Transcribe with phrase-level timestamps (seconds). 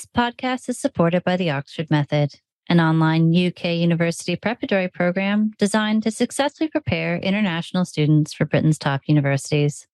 [0.00, 2.32] This podcast is supported by the Oxford Method,
[2.70, 9.02] an online UK university preparatory program designed to successfully prepare international students for Britain's top
[9.04, 9.86] universities.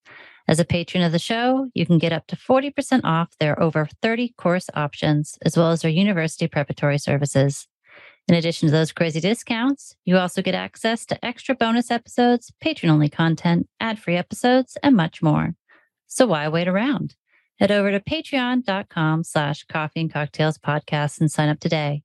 [0.47, 3.89] As a patron of the show, you can get up to 40% off their over
[4.01, 7.67] 30 course options, as well as their university preparatory services.
[8.29, 12.93] In addition to those crazy discounts, you also get access to extra bonus episodes, patron
[12.93, 15.53] only content, ad free episodes, and much more.
[16.05, 17.17] So why wait around?
[17.59, 22.03] Head over to patreon.com slash coffee and cocktails podcast and sign up today.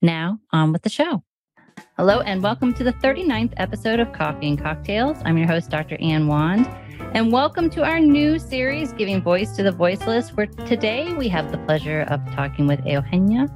[0.00, 1.22] Now, on with the show.
[1.98, 5.18] Hello, and welcome to the 39th episode of Coffee and Cocktails.
[5.26, 5.98] I'm your host, Dr.
[6.00, 6.66] Ann Wand,
[7.12, 11.52] and welcome to our new series, Giving Voice to the Voiceless, where today we have
[11.52, 13.48] the pleasure of talking with Eugenia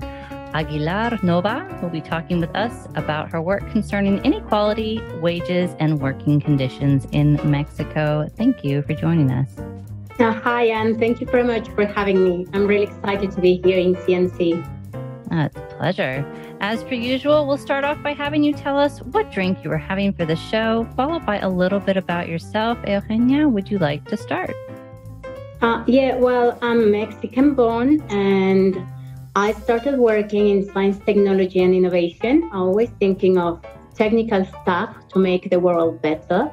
[0.53, 6.03] Aguilar Nova, who will be talking with us about her work concerning inequality, wages, and
[6.03, 8.29] working conditions in Mexico.
[8.37, 9.57] Thank you for joining us.
[10.21, 10.99] Uh, hi, Anne.
[10.99, 12.47] Thank you very much for having me.
[12.53, 14.63] I'm really excited to be here in CNC.
[15.33, 16.27] Uh, it's a pleasure.
[16.61, 19.79] As per usual, we'll start off by having you tell us what drink you were
[19.79, 22.77] having for the show, followed by a little bit about yourself.
[22.87, 24.55] Eugenia, would you like to start?
[25.63, 28.77] Uh, yeah, well, I'm Mexican born and
[29.37, 35.49] I started working in science, technology, and innovation, always thinking of technical stuff to make
[35.49, 36.53] the world better.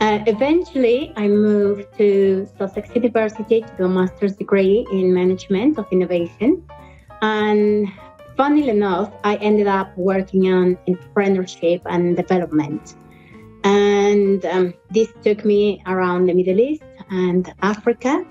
[0.00, 5.86] Uh, eventually, I moved to Sussex University to do a master's degree in management of
[5.92, 6.64] innovation.
[7.20, 7.88] And
[8.36, 12.94] funnily enough, I ended up working on entrepreneurship and development.
[13.64, 18.24] And um, this took me around the Middle East and Africa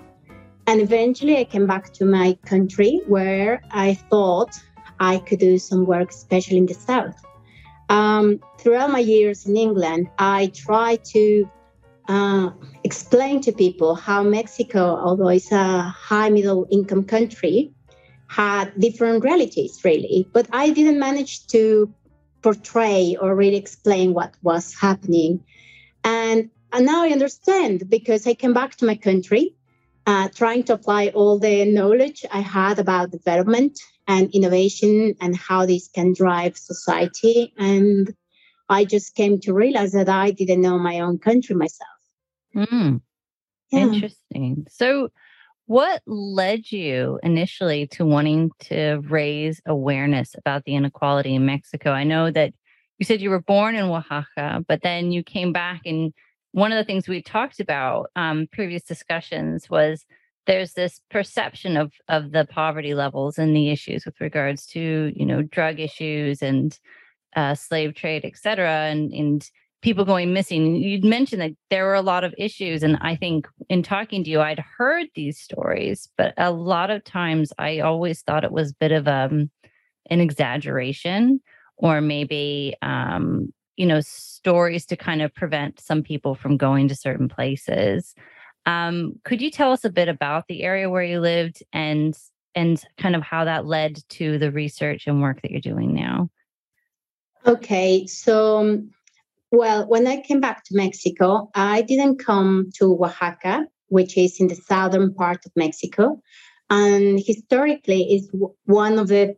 [0.69, 4.51] and eventually I came back to my country where I thought
[4.99, 7.19] I could do some work, especially in the South.
[7.89, 11.49] Um, throughout my years in England, I tried to
[12.09, 12.49] uh,
[12.83, 17.71] explain to people how Mexico, although it's a high middle income country,
[18.27, 20.27] had different realities, really.
[20.33, 21.93] But I didn't manage to
[22.41, 25.43] portray or really explain what was happening.
[26.03, 29.55] And, and now I understand because I came back to my country
[30.07, 35.67] uh, trying to apply all the knowledge I had about development and innovation and how
[35.67, 37.53] this can drive society.
[37.57, 38.11] And
[38.67, 41.98] I just came to realize that I didn't know my own country myself.
[42.55, 43.01] Mm.
[43.71, 43.79] Yeah.
[43.79, 44.65] Interesting.
[44.69, 45.09] So,
[45.65, 51.91] what led you initially to wanting to raise awareness about the inequality in Mexico?
[51.91, 52.53] I know that
[52.97, 56.13] you said you were born in Oaxaca, but then you came back and
[56.51, 60.05] one of the things we talked about um, previous discussions was
[60.47, 65.25] there's this perception of of the poverty levels and the issues with regards to you
[65.25, 66.79] know drug issues and
[67.35, 69.49] uh, slave trade, et cetera, and and
[69.81, 70.75] people going missing.
[70.75, 74.29] You'd mentioned that there were a lot of issues, and I think in talking to
[74.29, 78.71] you, I'd heard these stories, but a lot of times I always thought it was
[78.71, 79.49] a bit of um,
[80.09, 81.41] an exaggeration,
[81.77, 86.95] or maybe um, you know stories to kind of prevent some people from going to
[86.95, 88.13] certain places
[88.65, 92.15] um, could you tell us a bit about the area where you lived and
[92.53, 96.29] and kind of how that led to the research and work that you're doing now
[97.47, 98.91] okay so um,
[99.51, 104.47] well when i came back to mexico i didn't come to oaxaca which is in
[104.47, 106.21] the southern part of mexico
[106.69, 108.29] and historically is
[108.65, 109.35] one of the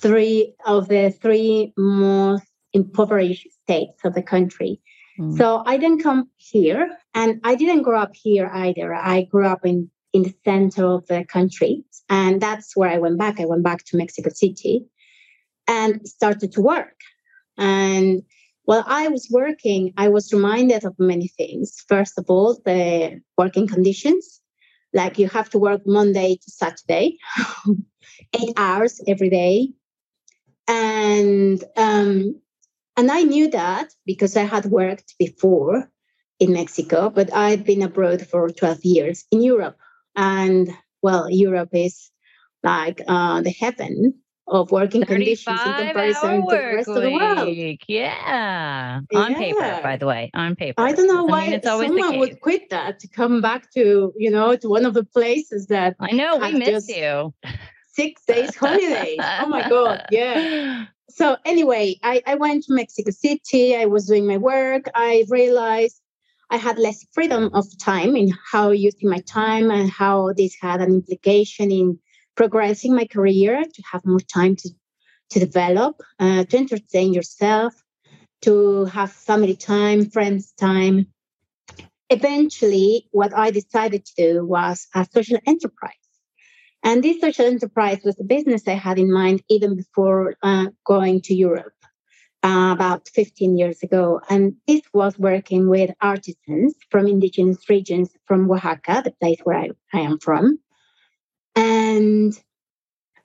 [0.00, 4.80] three of the three most impoverished states of the country.
[5.18, 5.36] Mm.
[5.36, 8.94] So I didn't come here and I didn't grow up here either.
[8.94, 11.84] I grew up in, in the center of the country.
[12.08, 13.40] And that's where I went back.
[13.40, 14.84] I went back to Mexico City
[15.66, 17.00] and started to work.
[17.58, 18.22] And
[18.66, 21.84] while I was working, I was reminded of many things.
[21.88, 24.40] First of all, the working conditions.
[24.92, 27.18] Like you have to work Monday to Saturday,
[28.34, 29.72] eight hours every day.
[30.68, 32.40] And um,
[32.96, 35.88] and I knew that because I had worked before
[36.40, 39.76] in Mexico, but I'd been abroad for 12 years in Europe.
[40.16, 40.70] And
[41.02, 42.10] well, Europe is
[42.64, 44.14] like uh, the heaven
[44.48, 46.96] of working conditions in comparison to the rest week.
[46.96, 47.78] of the world.
[47.88, 49.00] Yeah.
[49.14, 49.38] On yeah.
[49.38, 50.80] paper, by the way, on paper.
[50.80, 54.56] I don't know why mean, someone would quit that to come back to, you know,
[54.56, 57.34] to one of the places that I know we miss you.
[57.92, 59.16] Six days holiday.
[59.18, 60.06] oh my God.
[60.10, 63.74] Yeah so anyway, I, I went to Mexico City.
[63.74, 64.84] I was doing my work.
[64.94, 65.98] I realized
[66.50, 70.82] I had less freedom of time in how using my time and how this had
[70.82, 71.98] an implication in
[72.36, 74.70] progressing my career to have more time to,
[75.30, 77.74] to develop, uh, to entertain yourself,
[78.42, 81.06] to have family time, friends time.
[82.10, 85.94] Eventually, what I decided to do was a social enterprise.
[86.84, 91.20] And this social enterprise was a business I had in mind even before uh, going
[91.22, 91.72] to Europe
[92.44, 94.20] uh, about 15 years ago.
[94.30, 99.70] And this was working with artisans from indigenous regions from Oaxaca, the place where I,
[99.92, 100.60] I am from.
[101.96, 102.38] And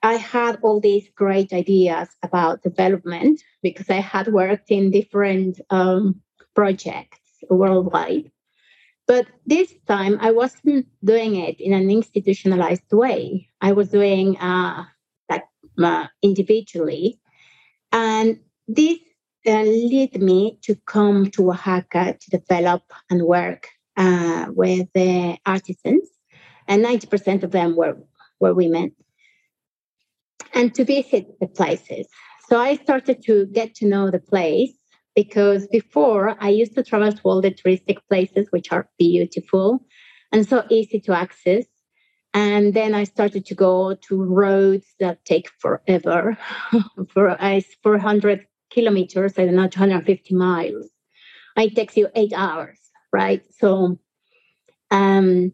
[0.02, 6.22] I had all these great ideas about development because I had worked in different um,
[6.56, 7.20] projects
[7.50, 8.32] worldwide.
[9.08, 13.50] But this time I wasn't doing it in an institutionalized way.
[13.60, 14.86] I was doing uh,
[15.30, 15.46] like
[15.78, 17.20] uh, individually.
[17.92, 19.00] And this
[19.46, 26.08] uh, led me to come to Oaxaca to develop and work uh, with the artisans.
[26.68, 27.98] And 90% of them were,
[28.42, 28.92] were women
[30.54, 32.08] and to visit the places.
[32.50, 34.74] So I started to get to know the place
[35.16, 39.86] because before I used to travel to all the touristic places, which are beautiful
[40.32, 41.66] and so easy to access.
[42.34, 46.38] And then I started to go to roads that take forever
[47.14, 50.90] for uh, 400 kilometers, I don't know, 250 miles.
[51.58, 52.80] It takes you eight hours,
[53.12, 53.44] right?
[53.60, 54.00] So,
[54.90, 55.54] um,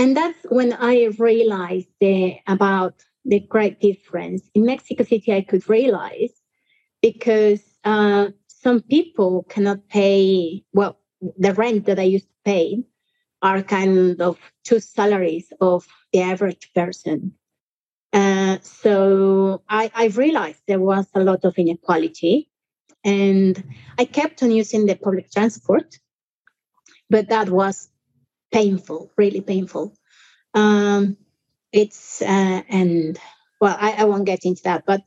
[0.00, 2.94] and that's when I realized the, about
[3.26, 4.48] the great difference.
[4.54, 6.32] In Mexico City, I could realize
[7.02, 10.98] because uh, some people cannot pay, well,
[11.36, 12.82] the rent that I used to pay
[13.42, 17.34] are kind of two salaries of the average person.
[18.14, 22.48] Uh, so I, I realized there was a lot of inequality
[23.04, 23.62] and
[23.98, 25.98] I kept on using the public transport,
[27.10, 27.90] but that was
[28.52, 29.94] painful, really painful.
[30.54, 31.16] Um,
[31.72, 33.18] it's uh, and
[33.60, 35.02] well I, I won't get into that but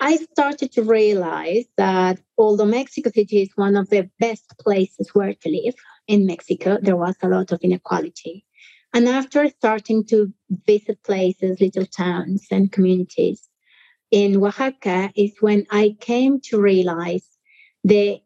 [0.00, 5.34] i started to realize that although mexico city is one of the best places where
[5.34, 5.74] to live
[6.06, 8.44] in mexico there was a lot of inequality
[8.94, 10.32] and after starting to
[10.66, 13.48] visit places little towns and communities
[14.10, 17.28] in oaxaca is when i came to realize
[17.84, 18.20] the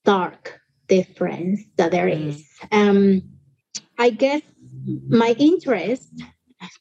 [0.00, 0.59] stark
[0.90, 2.44] difference that there mm.
[2.72, 3.22] um,
[3.98, 4.42] i guess
[5.08, 6.10] my interest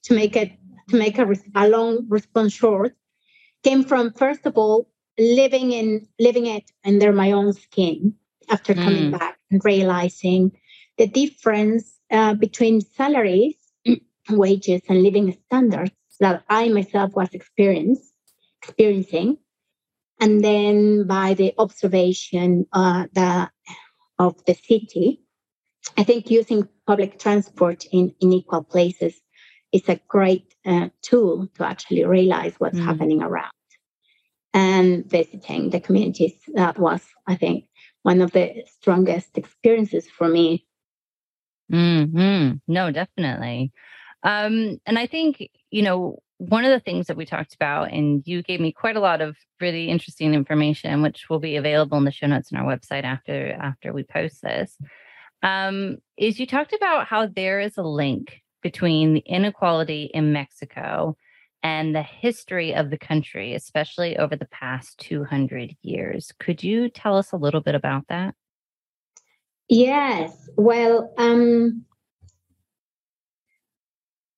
[0.03, 0.51] to make it
[0.89, 2.95] to make a, a long response short
[3.63, 4.89] came from first of all
[5.19, 8.13] living in living it under my own skin
[8.49, 9.19] after coming mm.
[9.19, 10.51] back and realizing
[10.97, 13.55] the difference uh, between salaries
[14.29, 19.37] wages and living standards that i myself was experiencing
[20.19, 23.49] and then by the observation uh, the,
[24.19, 25.23] of the city
[25.97, 29.19] I think using public transport in, in equal places
[29.71, 32.85] is a great uh, tool to actually realize what's mm.
[32.85, 33.51] happening around.
[34.53, 37.65] And visiting the communities, that was, I think,
[38.01, 40.65] one of the strongest experiences for me.
[41.69, 42.53] Hmm.
[42.67, 43.71] No, definitely.
[44.23, 48.23] Um, and I think you know one of the things that we talked about, and
[48.25, 52.05] you gave me quite a lot of really interesting information, which will be available in
[52.05, 54.77] the show notes on our website after after we post this
[55.43, 61.15] um, is you talked about how there is a link between the inequality in Mexico
[61.63, 66.31] and the history of the country, especially over the past 200 years.
[66.39, 68.35] Could you tell us a little bit about that?
[69.67, 70.49] Yes.
[70.55, 71.85] Well, um,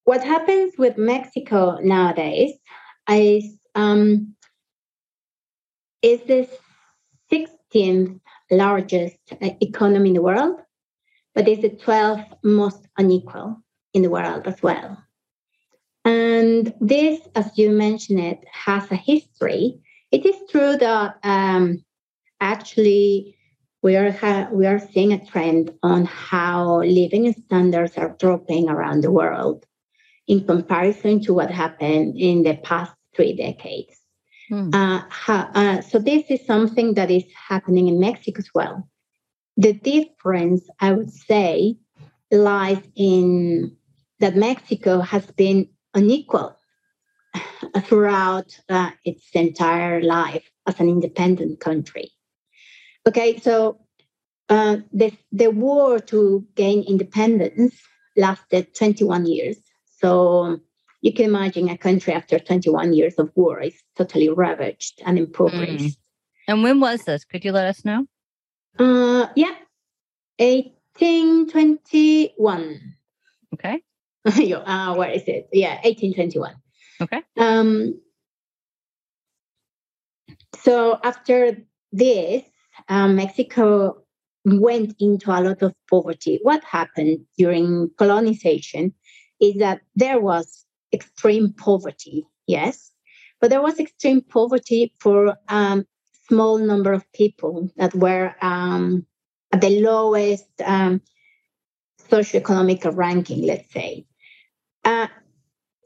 [0.05, 2.53] what happens with Mexico nowadays
[3.09, 4.35] is um,
[6.01, 6.47] is the
[7.31, 10.59] 16th largest uh, economy in the world
[11.33, 13.61] but it's the 12th most unequal
[13.93, 14.97] in the world as well.
[16.03, 19.79] And this, as you mentioned it, has a history.
[20.11, 21.83] It is true that um,
[22.39, 23.37] actually
[23.83, 29.01] we are ha- we are seeing a trend on how living standards are dropping around
[29.01, 29.65] the world
[30.27, 33.97] in comparison to what happened in the past three decades.
[34.49, 34.69] Hmm.
[34.73, 38.87] Uh, ha- uh, so this is something that is happening in Mexico as well.
[39.57, 41.77] The difference, I would say,
[42.31, 43.75] lies in
[44.19, 46.55] that Mexico has been unequal
[47.83, 52.11] throughout uh, its entire life as an independent country.
[53.07, 53.79] Okay, so
[54.49, 57.75] uh, the, the war to gain independence
[58.15, 59.57] lasted 21 years.
[60.01, 60.59] So
[61.01, 65.83] you can imagine a country after 21 years of war is totally ravaged and impoverished.
[65.83, 65.97] Mm.
[66.47, 67.23] And when was this?
[67.23, 68.07] Could you let us know?
[68.79, 69.53] Uh, yeah,
[70.37, 72.95] 1821.
[73.53, 73.83] Okay.
[74.25, 75.49] uh, where is it?
[75.51, 76.55] Yeah, 1821.
[77.01, 77.21] Okay.
[77.37, 77.99] Um,
[80.55, 81.57] so after
[81.91, 82.43] this,
[82.89, 84.03] um, Mexico
[84.45, 86.39] went into a lot of poverty.
[86.43, 88.93] What happened during colonization
[89.41, 92.91] is that there was extreme poverty, yes,
[93.39, 95.85] but there was extreme poverty for a um,
[96.29, 99.05] small number of people that were um,
[99.51, 101.01] at the lowest um,
[102.09, 104.05] socioeconomic ranking, let's say.
[104.85, 105.07] Uh,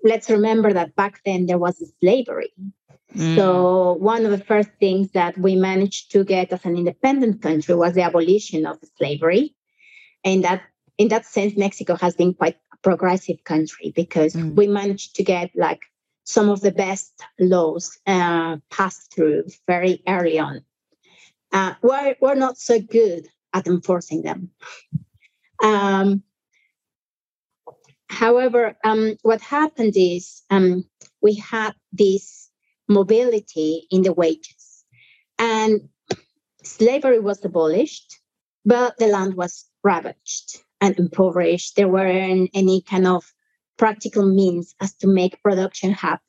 [0.04, 2.52] let's remember that back then there was slavery.
[3.16, 3.36] Mm.
[3.36, 7.76] So, one of the first things that we managed to get as an independent country
[7.76, 9.56] was the abolition of slavery.
[10.24, 10.64] And that,
[10.98, 14.56] in that sense, Mexico has been quite progressive country because mm.
[14.56, 15.82] we managed to get like
[16.24, 20.64] some of the best laws uh, passed through very early on.
[21.52, 24.52] Uh, we're, we're not so good at enforcing them.
[25.64, 26.22] Um,
[28.08, 30.86] however, um, what happened is um,
[31.24, 32.52] we had this
[32.88, 34.86] mobility in the wages,
[35.40, 35.90] and
[36.62, 38.20] slavery was abolished,
[38.64, 41.76] but the land was ravaged and impoverished.
[41.76, 43.34] There weren't any kind of
[43.78, 46.22] practical means as to make production happen.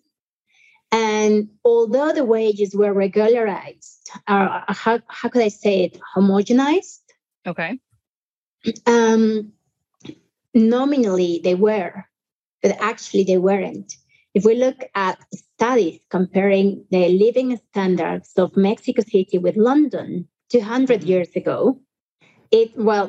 [0.93, 7.03] And although the wages were regularized, or how, how could I say it, homogenized?
[7.47, 7.79] Okay.
[8.87, 9.53] Um,
[10.55, 12.05] nominally, they were,
[12.63, 13.95] but actually, they weren't.
[14.35, 21.01] If we look at studies comparing the living standards of Mexico City with London 200
[21.01, 21.09] mm-hmm.
[21.09, 21.81] years ago,
[22.51, 23.09] it well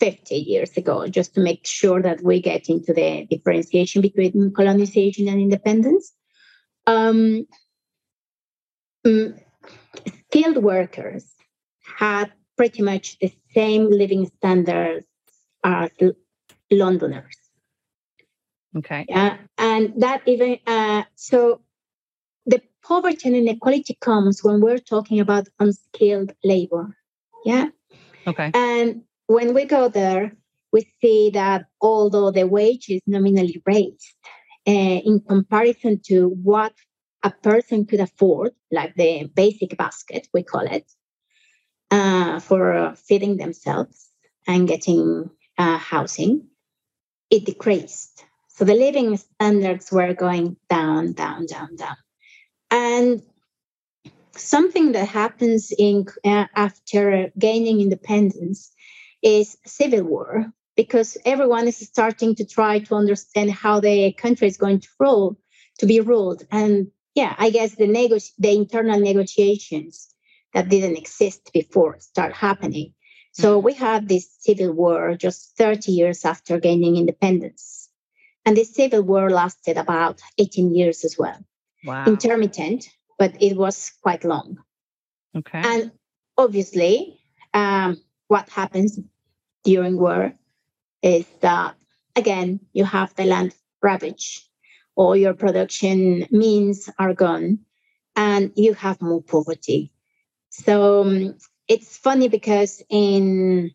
[0.00, 5.28] 250 years ago, just to make sure that we get into the differentiation between colonization
[5.28, 6.12] and independence.
[6.86, 7.46] Um,
[9.06, 9.38] mm,
[10.26, 11.26] skilled workers
[11.98, 15.06] had pretty much the same living standards
[15.64, 15.90] as
[16.70, 17.36] Londoners.
[18.76, 19.04] Okay.
[19.08, 21.60] Yeah, and that even uh, so,
[22.46, 26.96] the poverty and inequality comes when we're talking about unskilled labor.
[27.44, 27.66] Yeah.
[28.26, 28.52] Okay.
[28.54, 30.32] And when we go there,
[30.72, 34.12] we see that although the wage is nominally raised,
[34.66, 36.72] uh, in comparison to what
[37.22, 40.90] a person could afford, like the basic basket, we call it,
[41.92, 44.08] uh, for feeding themselves
[44.48, 46.48] and getting uh, housing,
[47.30, 48.24] it decreased.
[48.48, 51.96] So the living standards were going down, down, down, down.
[52.72, 53.22] And
[54.32, 58.72] something that happens in uh, after gaining independence
[59.22, 64.56] is civil war because everyone is starting to try to understand how the country is
[64.56, 65.38] going to rule
[65.78, 70.10] to be ruled and yeah i guess the nego- the internal negotiations
[70.54, 72.94] that didn't exist before start happening.
[73.32, 73.66] So mm-hmm.
[73.66, 77.88] we have this civil war just 30 years after gaining independence.
[78.44, 81.38] And this civil war lasted about 18 years as well.
[81.84, 82.06] Wow.
[82.06, 84.58] Intermittent, but it was quite long.
[85.36, 85.62] Okay.
[85.62, 85.92] And
[86.36, 87.20] obviously,
[87.54, 88.96] um, what happens
[89.64, 90.32] during war
[91.02, 91.74] is that,
[92.14, 94.46] again, you have the land ravaged,
[94.94, 97.58] all your production means are gone,
[98.14, 99.92] and you have more poverty.
[100.50, 101.34] So um,
[101.66, 103.72] it's funny because in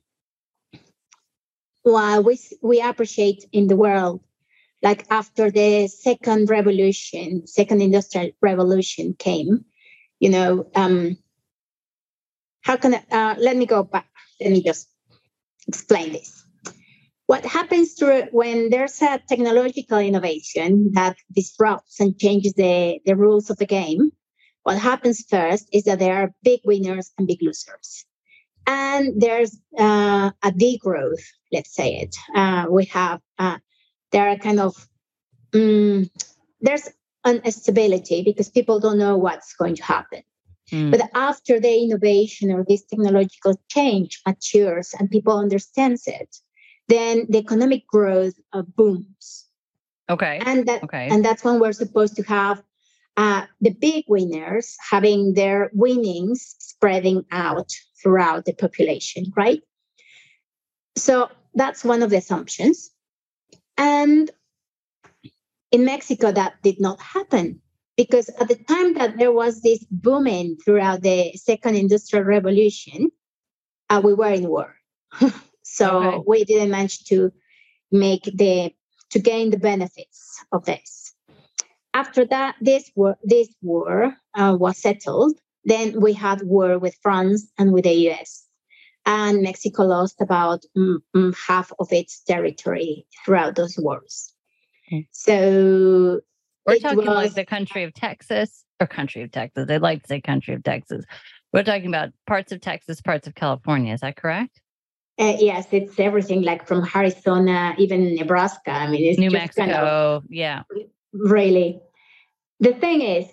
[1.83, 4.21] while we we appreciate in the world,
[4.81, 9.65] like after the second revolution, second industrial revolution came,
[10.21, 11.17] you know, um,
[12.61, 14.14] how can I, uh, let me go back?
[14.39, 14.87] Let me just
[15.67, 16.43] explain this.
[17.27, 23.49] What happens to when there's a technological innovation that disrupts and changes the, the rules
[23.49, 24.11] of the game?
[24.63, 28.05] What happens first is that there are big winners and big losers.
[28.67, 32.15] And there's uh, a degrowth, let's say it.
[32.35, 33.57] Uh, we have, uh,
[34.11, 34.75] there are kind of,
[35.53, 36.09] um,
[36.61, 36.89] there's
[37.25, 40.23] instability because people don't know what's going to happen.
[40.71, 40.91] Mm.
[40.91, 46.37] But after the innovation or this technological change matures and people understands it,
[46.87, 49.45] then the economic growth uh, booms.
[50.09, 50.41] Okay.
[50.45, 51.07] And that okay.
[51.09, 52.61] and that's when we're supposed to have
[53.17, 59.61] uh, the big winners having their winnings spreading out throughout the population, right?
[60.97, 62.91] So that's one of the assumptions.
[63.77, 64.29] And
[65.71, 67.61] in Mexico, that did not happen
[67.97, 73.11] because at the time that there was this booming throughout the second industrial revolution,
[73.89, 74.75] uh, we were in war.
[75.63, 76.23] so okay.
[76.27, 77.31] we didn't manage to
[77.91, 78.73] make the
[79.11, 81.05] to gain the benefits of this
[81.95, 85.33] after that, this war, this war uh, was settled.
[85.63, 88.45] Then we had war with France and with the US.
[89.05, 94.33] And Mexico lost about mm, mm, half of its territory throughout those wars.
[94.87, 95.07] Okay.
[95.11, 96.19] So
[96.65, 99.65] we're talking was, like the country of Texas or country of Texas.
[99.67, 101.05] They like to say country of Texas.
[101.53, 103.93] We're talking about parts of Texas, parts of California.
[103.93, 104.59] Is that correct?
[105.17, 108.71] Uh, yes, it's everything like from Arizona, even Nebraska.
[108.71, 109.61] I mean, it's New Mexico.
[109.61, 110.63] Kind of, yeah.
[111.13, 111.79] Really.
[112.59, 113.27] The thing is,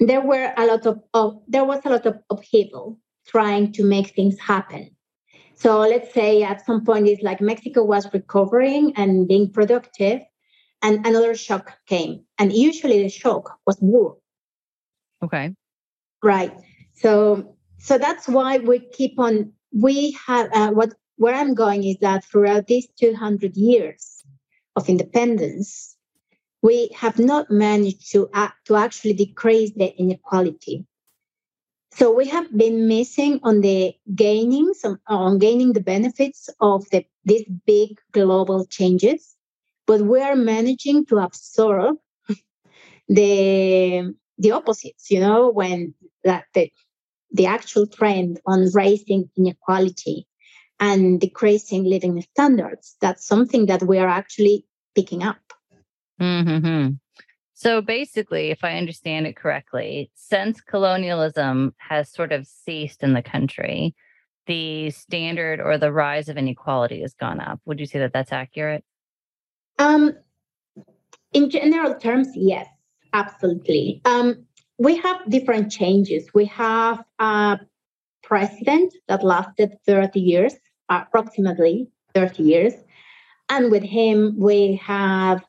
[0.00, 4.14] there were a lot of, of there was a lot of upheaval trying to make
[4.14, 4.90] things happen.
[5.54, 10.22] So let's say at some point it's like Mexico was recovering and being productive,
[10.82, 12.24] and another shock came.
[12.38, 14.16] And usually the shock was war.
[15.22, 15.54] Okay.
[16.22, 16.52] Right.
[16.94, 19.52] So so that's why we keep on.
[19.72, 24.22] We have uh, what where I'm going is that throughout these 200 years
[24.76, 25.96] of independence,
[26.62, 30.86] we have not managed to act, to actually decrease the inequality.
[31.92, 37.04] So we have been missing on the gaining some on gaining the benefits of the
[37.24, 39.36] these big global changes,
[39.88, 41.96] but we are managing to absorb
[43.08, 45.10] the the opposites.
[45.10, 46.70] You know, when that the
[47.32, 50.26] the actual trend on raising inequality
[50.78, 52.96] and decreasing living standards.
[53.00, 54.64] That's something that we are actually
[54.94, 55.40] picking up.
[56.20, 56.94] Mm-hmm.
[57.54, 63.22] So basically, if I understand it correctly, since colonialism has sort of ceased in the
[63.22, 63.96] country,
[64.46, 67.60] the standard or the rise of inequality has gone up.
[67.66, 68.84] Would you say that that's accurate?
[69.78, 70.12] Um,
[71.32, 72.66] in general terms, yes,
[73.12, 74.00] absolutely.
[74.04, 74.46] Um,
[74.78, 76.32] we have different changes.
[76.34, 77.60] We have a
[78.22, 80.54] president that lasted 30 years,
[80.88, 82.74] approximately 30 years.
[83.48, 85.44] And with him, we have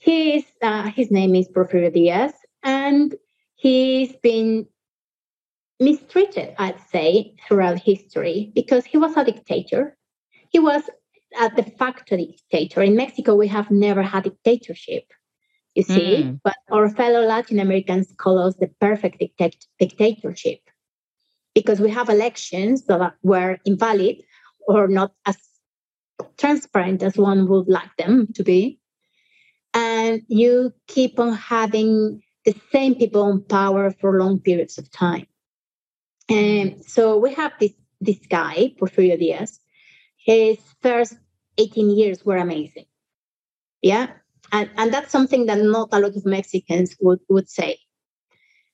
[0.00, 3.14] his, uh, his name is Porfirio Diaz, and
[3.54, 4.66] he's been
[5.78, 9.96] mistreated, I'd say, throughout history because he was a dictator.
[10.48, 10.82] He was
[11.40, 12.82] a de facto dictator.
[12.82, 15.04] In Mexico, we have never had dictatorship
[15.74, 16.24] you see.
[16.24, 16.40] Mm.
[16.44, 20.60] But our fellow Latin Americans call us the perfect dictat- dictatorship
[21.54, 24.22] because we have elections that were invalid
[24.66, 25.36] or not as
[26.38, 28.78] transparent as one would like them to be.
[29.74, 35.26] And you keep on having the same people in power for long periods of time.
[36.28, 39.60] And so we have this, this guy, Porfirio Diaz.
[40.16, 41.16] His first
[41.58, 42.86] 18 years were amazing.
[43.82, 44.08] Yeah,
[44.52, 47.78] and, and that's something that not a lot of Mexicans would, would say.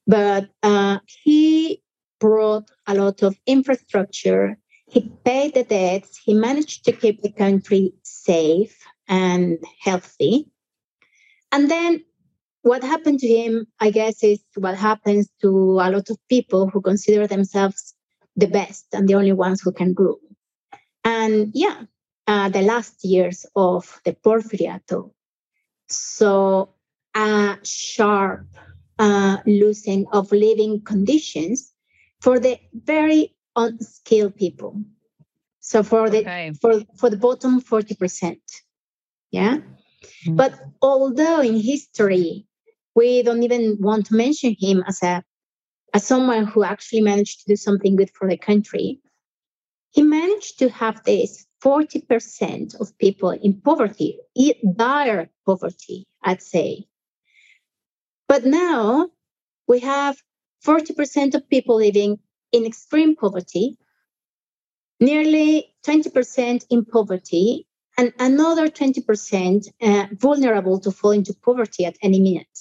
[0.06, 1.82] But uh, he
[2.20, 4.58] brought a lot of infrastructure.
[4.88, 6.18] He paid the debts.
[6.24, 10.46] He managed to keep the country safe and healthy.
[11.52, 12.04] And then
[12.62, 16.80] what happened to him, I guess, is what happens to a lot of people who
[16.80, 17.94] consider themselves
[18.36, 20.20] the best and the only ones who can rule.
[21.04, 21.82] And yeah,
[22.28, 25.10] uh, the last years of the Porfiriato
[25.88, 26.74] so
[27.16, 28.46] a sharp
[28.98, 31.72] uh, losing of living conditions
[32.20, 34.82] for the very unskilled people.
[35.60, 36.52] So for the okay.
[36.60, 38.40] for for the bottom forty percent,
[39.30, 39.58] yeah.
[39.58, 40.36] Mm-hmm.
[40.36, 42.46] But although in history
[42.94, 45.22] we don't even want to mention him as a
[45.94, 49.00] as someone who actually managed to do something good for the country,
[49.90, 54.18] he managed to have this 40% of people in poverty,
[54.76, 56.86] dire poverty, I'd say.
[58.28, 59.10] But now
[59.66, 60.16] we have
[60.64, 62.18] 40% of people living
[62.52, 63.76] in extreme poverty,
[65.00, 67.66] nearly 20% in poverty,
[67.96, 72.58] and another 20% uh, vulnerable to fall into poverty at any minute.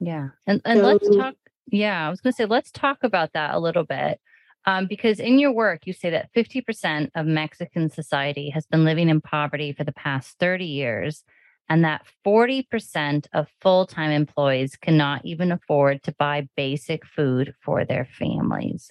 [0.00, 0.30] Yeah.
[0.46, 1.34] And, and so, let's talk.
[1.70, 4.20] Yeah, I was going to say, let's talk about that a little bit.
[4.64, 9.08] Um, because in your work, you say that 50% of Mexican society has been living
[9.08, 11.24] in poverty for the past 30 years,
[11.68, 17.84] and that 40% of full time employees cannot even afford to buy basic food for
[17.84, 18.90] their families.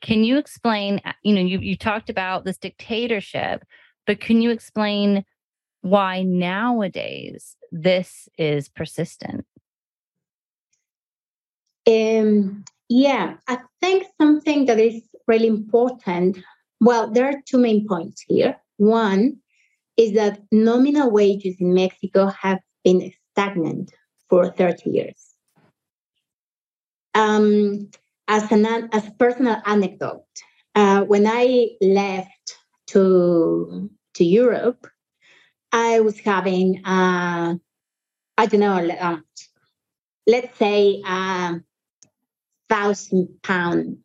[0.00, 1.00] Can you explain?
[1.04, 3.64] Uh, you know, you, you talked about this dictatorship,
[4.06, 5.24] but can you explain
[5.80, 9.46] why nowadays this is persistent?
[11.86, 16.38] Um, yeah, I think something that is really important.
[16.80, 18.56] Well, there are two main points here.
[18.76, 19.36] One
[19.96, 23.92] is that nominal wages in Mexico have been stagnant
[24.28, 25.34] for 30 years.
[27.14, 27.90] Um,
[28.26, 30.24] as an as a personal anecdote,
[30.74, 32.56] uh, when I left
[32.88, 34.86] to to Europe,
[35.72, 37.54] I was having uh,
[38.36, 39.24] I don't know, um,
[40.26, 41.64] let's say um,
[42.68, 43.98] thousand pound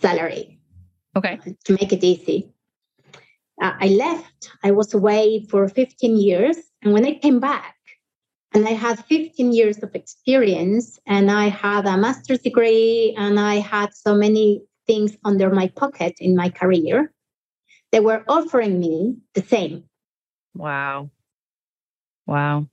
[0.00, 0.58] salary.
[1.16, 1.38] Okay.
[1.64, 2.52] To make it easy.
[3.60, 4.50] Uh, I left.
[4.62, 6.58] I was away for 15 years.
[6.82, 7.74] And when I came back,
[8.52, 13.56] and I had 15 years of experience, and I had a master's degree, and I
[13.56, 17.12] had so many things under my pocket in my career.
[17.92, 19.84] they were offering me the same.
[20.54, 21.10] Wow.
[22.26, 22.66] Wow.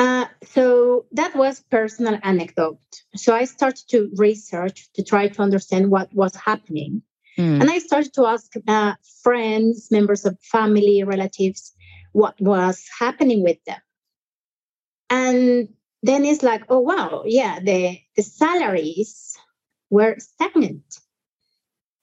[0.00, 2.80] Uh, so that was personal anecdote.
[3.16, 7.02] So I started to research to try to understand what was happening.
[7.36, 7.60] Mm.
[7.60, 11.74] And I started to ask uh, friends, members of family, relatives,
[12.12, 13.80] what was happening with them.
[15.10, 15.68] And
[16.02, 19.36] then it's like, oh wow, yeah, the, the salaries
[19.90, 20.96] were stagnant.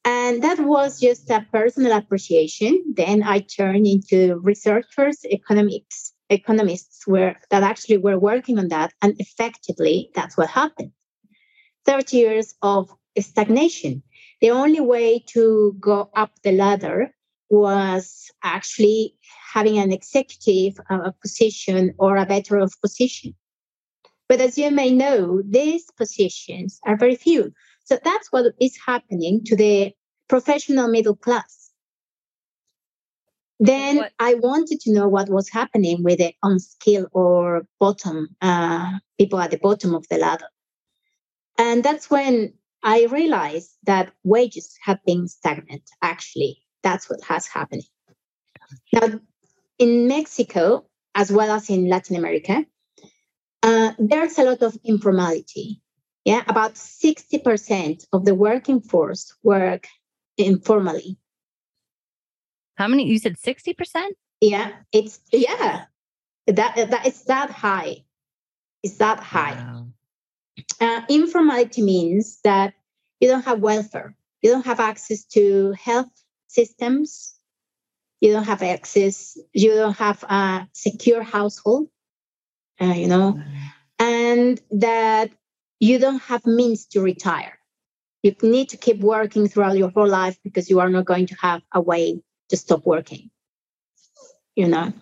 [0.05, 2.93] And that was just a personal appreciation.
[2.95, 8.93] Then I turned into researchers, economics, economists were that actually were working on that.
[9.01, 10.91] And effectively, that's what happened.
[11.85, 14.03] 30 years of stagnation.
[14.41, 17.11] The only way to go up the ladder
[17.49, 19.15] was actually
[19.53, 23.33] having an executive uh, position or a better of position.
[24.27, 27.53] But as you may know, these positions are very few.
[27.85, 29.93] So that's what is happening to the
[30.27, 31.66] professional middle class.
[33.59, 34.11] Then what?
[34.19, 39.51] I wanted to know what was happening with the unskilled or bottom uh, people at
[39.51, 40.47] the bottom of the ladder.
[41.57, 45.83] And that's when I realized that wages have been stagnant.
[46.01, 47.83] Actually, that's what has happened.
[48.93, 49.19] Now,
[49.79, 52.65] in Mexico, as well as in Latin America,
[53.63, 55.81] uh, there's a lot of informality.
[56.25, 59.87] Yeah, about 60% of the working force work
[60.37, 61.17] informally.
[62.77, 63.07] How many?
[63.07, 64.09] You said 60%?
[64.39, 65.85] Yeah, it's, yeah,
[66.45, 68.03] that, that it's that high.
[68.83, 69.53] It's that high.
[69.53, 69.87] Wow.
[70.79, 72.73] Uh, informality means that
[73.19, 76.11] you don't have welfare, you don't have access to health
[76.47, 77.35] systems,
[78.21, 81.89] you don't have access, you don't have a secure household,
[82.79, 83.41] uh, you know,
[83.97, 85.31] and that
[85.79, 87.57] you don't have means to retire.
[88.21, 91.35] You need to keep working throughout your whole life because you are not going to
[91.35, 93.29] have a way to stop working,
[94.55, 94.93] you know.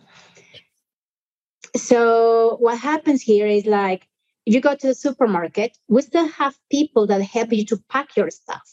[1.75, 4.07] So what happens here is like
[4.45, 8.15] if you go to the supermarket, we still have people that help you to pack
[8.15, 8.71] your stuff.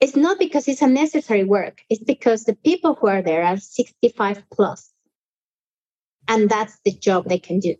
[0.00, 3.56] It's not because it's a necessary work, it's because the people who are there are
[3.56, 4.44] 65.
[6.28, 7.74] And that's the job they can do.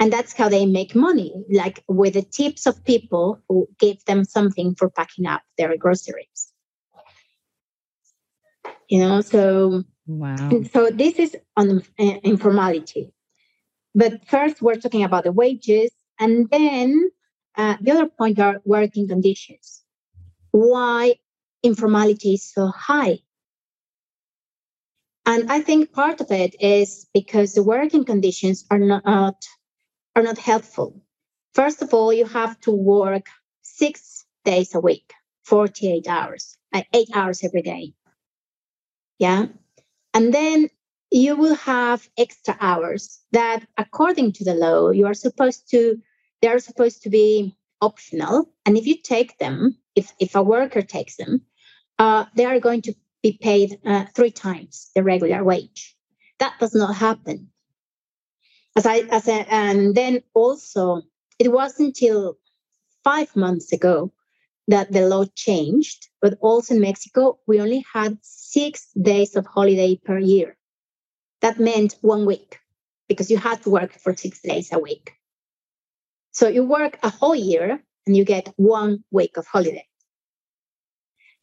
[0.00, 4.24] And that's how they make money, like with the tips of people who give them
[4.24, 6.47] something for packing up their groceries.
[8.88, 10.50] You know, so wow.
[10.72, 13.12] So this is on uh, informality.
[13.94, 17.10] But first, we're talking about the wages, and then
[17.56, 19.82] uh, the other point are working conditions.
[20.52, 21.16] Why
[21.62, 23.20] informality is so high?
[25.26, 29.44] And I think part of it is because the working conditions are not
[30.16, 31.02] are not helpful.
[31.54, 33.26] First of all, you have to work
[33.62, 35.12] six days a week,
[35.44, 37.92] 48 hours, uh, eight hours every day.
[39.18, 39.46] Yeah.
[40.14, 40.68] And then
[41.10, 46.00] you will have extra hours that, according to the law, you are supposed to,
[46.42, 48.50] they are supposed to be optional.
[48.66, 51.42] And if you take them, if, if a worker takes them,
[51.98, 55.96] uh, they are going to be paid uh, three times the regular wage.
[56.38, 57.50] That does not happen.
[58.76, 61.02] As I, as a, and then also,
[61.38, 62.38] it wasn't until
[63.02, 64.12] five months ago
[64.68, 69.98] that the law changed, but also in Mexico, we only had six days of holiday
[70.04, 70.56] per year
[71.40, 72.58] that meant one week
[73.08, 75.12] because you had to work for six days a week.
[76.32, 79.86] So you work a whole year and you get one week of holiday.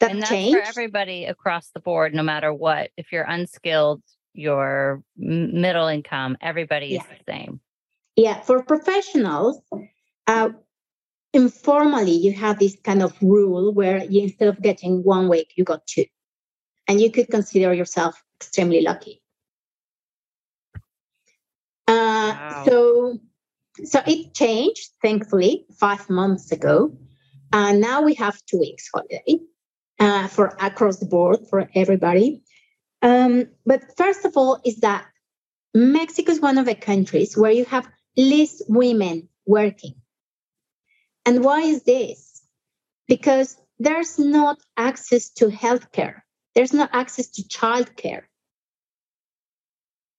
[0.00, 0.58] That and that's changed.
[0.58, 2.90] for everybody across the board, no matter what.
[2.96, 4.02] If you're unskilled,
[4.34, 7.00] you're middle income, everybody yeah.
[7.00, 7.60] is the same.
[8.14, 9.60] Yeah, for professionals,
[10.26, 10.50] uh,
[11.36, 15.64] informally, you have this kind of rule where you, instead of getting one week, you
[15.64, 16.06] got two.
[16.88, 19.22] And you could consider yourself extremely lucky.
[21.86, 22.62] Uh, wow.
[22.64, 23.18] So,
[23.84, 26.96] so it changed, thankfully, five months ago.
[27.52, 29.38] And now we have two weeks holiday
[30.00, 32.42] uh, for across the board for everybody.
[33.02, 35.06] Um, but first of all, is that
[35.74, 39.94] Mexico is one of the countries where you have least women working.
[41.26, 42.42] And why is this?
[43.08, 46.22] Because there's not access to healthcare.
[46.54, 48.22] There's no access to childcare.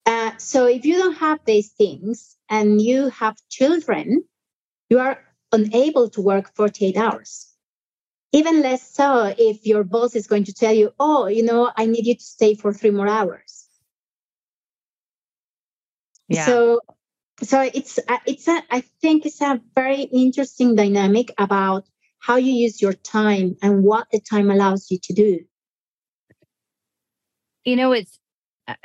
[0.06, 4.24] Uh, so if you don't have these things and you have children,
[4.90, 5.20] you are
[5.52, 7.54] unable to work 48 hours.
[8.34, 11.86] Even less so if your boss is going to tell you, oh, you know, I
[11.86, 13.68] need you to stay for three more hours.
[16.28, 16.46] Yeah.
[16.46, 16.82] So,
[17.42, 21.86] so it's uh, it's a I think it's a very interesting dynamic about
[22.20, 25.40] how you use your time and what the time allows you to do.
[27.68, 28.18] you know, it's
[28.68, 28.76] uh,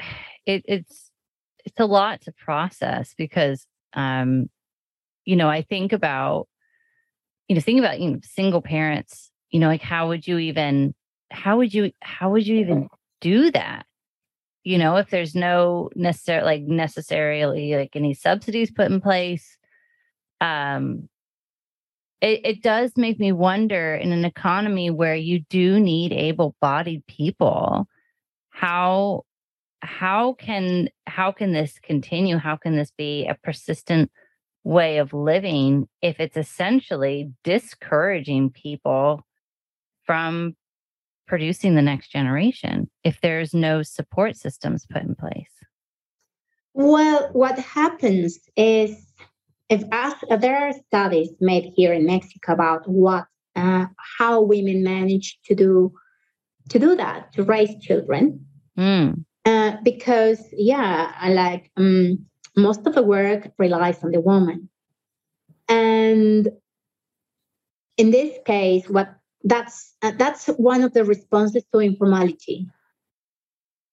[0.45, 1.11] it, it's
[1.65, 4.51] it's a lot to process because um,
[5.25, 6.49] you know, I think about
[7.47, 10.95] you know, think about you know, single parents, you know, like how would you even
[11.31, 12.89] how would you how would you even
[13.21, 13.87] do that?
[14.65, 19.57] You know, if there's no necessary like necessarily like any subsidies put in place.
[20.41, 21.09] Um
[22.21, 27.89] it, it does make me wonder in an economy where you do need able-bodied people,
[28.51, 29.25] how
[29.81, 32.39] how can how can this continue?
[32.39, 34.11] How can this be a persistent
[34.65, 39.27] way of living if it's essentially discouraging people
[40.07, 40.55] from
[41.33, 45.55] producing the next generation if there's no support systems put in place?
[46.75, 48.91] Well, what happens is
[49.71, 53.25] if as, there are studies made here in Mexico about what
[53.57, 53.87] uh,
[54.19, 55.95] how women manage to do
[56.69, 58.45] to do that to raise children
[58.79, 59.25] mm.
[59.47, 62.27] uh, because yeah like um,
[62.59, 64.69] most of the work relies on the woman.
[65.67, 66.51] And
[67.97, 72.67] in this case, what that's uh, that's one of the responses to informality.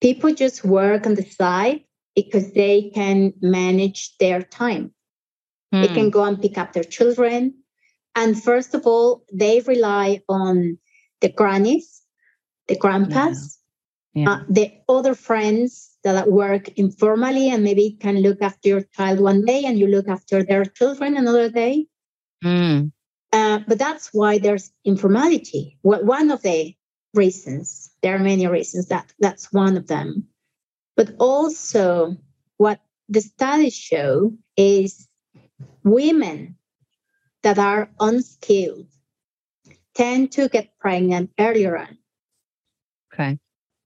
[0.02, 1.84] People just work on the side
[2.16, 4.94] because they can manage their time.
[5.72, 5.82] Hmm.
[5.82, 6.10] They can hmm.
[6.10, 7.54] go and pick up their children.
[8.16, 10.78] And first of all, they rely on
[11.22, 12.02] the grannies,
[12.68, 13.60] the grandpas, yeah.
[14.14, 14.32] Yeah.
[14.32, 19.46] Uh, the other friends that work informally and maybe can look after your child one
[19.46, 21.86] day and you look after their children another day.
[22.44, 22.92] Mm.
[23.32, 25.78] Uh, but that's why there's informality.
[25.84, 26.76] Well, One of the
[27.14, 30.28] reasons, there are many reasons that that's one of them.
[30.96, 32.18] But also,
[32.58, 35.08] what the studies show is
[35.84, 36.56] women
[37.44, 38.88] that are unskilled
[39.96, 41.98] tend to get pregnant earlier on.
[43.14, 43.40] Okay.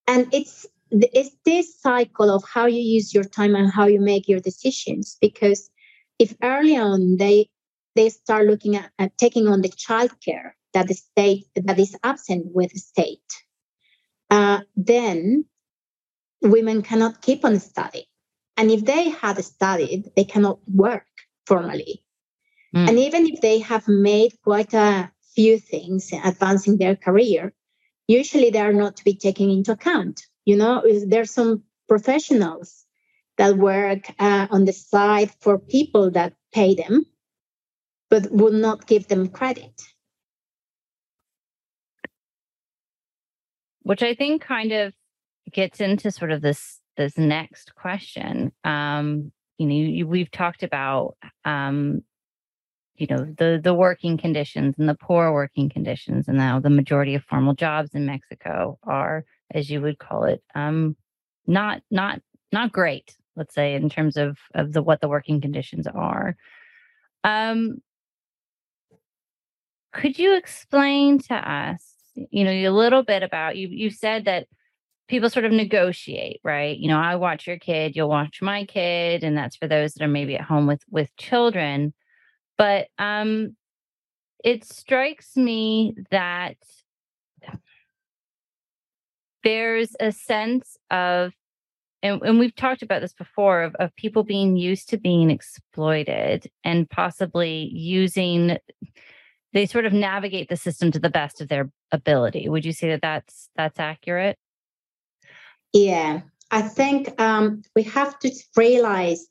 [0.07, 4.27] And it's it's this cycle of how you use your time and how you make
[4.27, 5.71] your decisions because
[6.19, 7.49] if early on they
[7.95, 12.45] they start looking at, at taking on the childcare that the state that is absent
[12.53, 13.31] with the state.
[14.29, 15.45] Uh, then
[16.41, 18.05] women cannot keep on studying
[18.57, 21.07] and if they had studied they cannot work
[21.45, 22.03] formally.
[22.75, 22.89] Mm.
[22.89, 27.53] and even if they have made quite a few things advancing their career
[28.07, 30.25] usually they are not to be taken into account.
[30.45, 32.85] You know, there's some professionals
[33.37, 37.05] that work uh, on the side for people that pay them,
[38.13, 39.81] but would not give them credit.
[43.81, 44.93] Which I think kind of
[45.51, 48.51] gets into sort of this this next question.
[48.63, 52.03] Um, you know, you, we've talked about um,
[52.97, 57.15] you know the the working conditions and the poor working conditions, and now the majority
[57.15, 60.95] of formal jobs in Mexico are as you would call it, um,
[61.47, 62.21] not not
[62.51, 63.17] not great.
[63.35, 66.35] Let's say in terms of of the what the working conditions are.
[67.23, 67.81] Um,
[69.93, 73.67] could you explain to us, you know, a little bit about you?
[73.69, 74.47] You said that
[75.07, 76.77] people sort of negotiate, right?
[76.77, 80.03] You know, I watch your kid, you'll watch my kid, and that's for those that
[80.03, 81.93] are maybe at home with with children.
[82.57, 83.55] But um,
[84.43, 86.57] it strikes me that
[89.43, 91.33] there's a sense of
[92.01, 96.51] and, and we've talked about this before of, of people being used to being exploited
[96.63, 98.57] and possibly using
[99.53, 102.49] they sort of navigate the system to the best of their ability.
[102.49, 104.37] Would you say that that's that's accurate?
[105.71, 106.21] Yeah.
[106.51, 109.25] I think um, we have to realize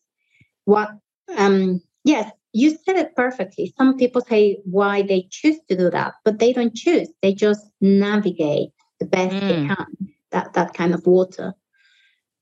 [0.64, 0.90] what
[1.36, 3.72] um, yes you said it perfectly.
[3.78, 7.08] Some people say why they choose to do that but they don't choose.
[7.20, 9.40] They just navigate the best mm.
[9.40, 9.86] they can
[10.30, 11.54] that that kind of water.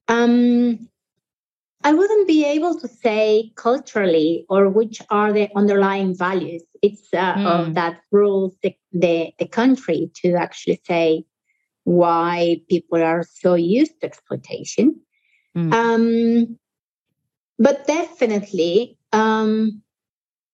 [0.08, 0.89] Um,
[1.82, 7.34] i wouldn't be able to say culturally or which are the underlying values it's uh,
[7.34, 7.74] mm.
[7.74, 11.24] that rules the, the, the country to actually say
[11.84, 15.00] why people are so used to exploitation
[15.56, 15.72] mm.
[15.72, 16.58] um,
[17.58, 19.82] but definitely um,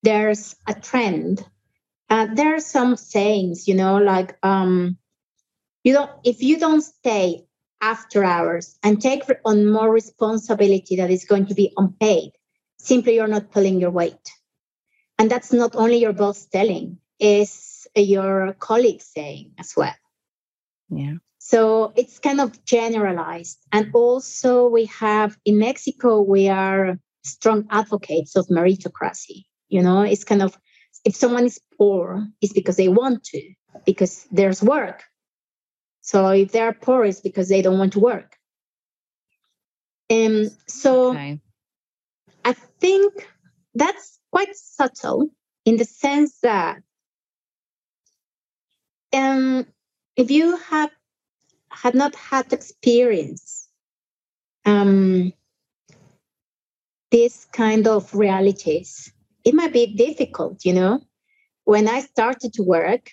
[0.03, 1.47] there's a trend
[2.09, 4.97] uh, there are some sayings you know like um,
[5.85, 7.45] you don't if you don't stay
[7.81, 12.33] after hours and take on more responsibility that is going to be unpaid.
[12.79, 14.31] Simply you're not pulling your weight.
[15.19, 19.95] And that's not only your boss telling is your colleagues saying as well.
[20.91, 21.15] Yeah.
[21.39, 23.59] So it's kind of generalized.
[23.73, 29.45] And also we have in mexico we are strong advocates of meritocracy.
[29.69, 30.59] You know it's kind of
[31.05, 33.43] if someone is poor it's because they want to
[33.85, 35.05] because there's work
[36.07, 38.37] so if they are poor, it's because they don't want to work.
[40.09, 41.41] Um, so okay.
[42.45, 43.29] I think
[43.75, 45.31] that's quite subtle
[45.65, 46.81] in the sense that
[49.13, 49.67] um,
[50.15, 50.93] if you have
[51.73, 53.69] had not had experience
[54.65, 55.33] um,
[57.11, 59.13] this kind of realities,
[59.45, 61.01] it might be difficult, you know.
[61.65, 63.11] When I started to work,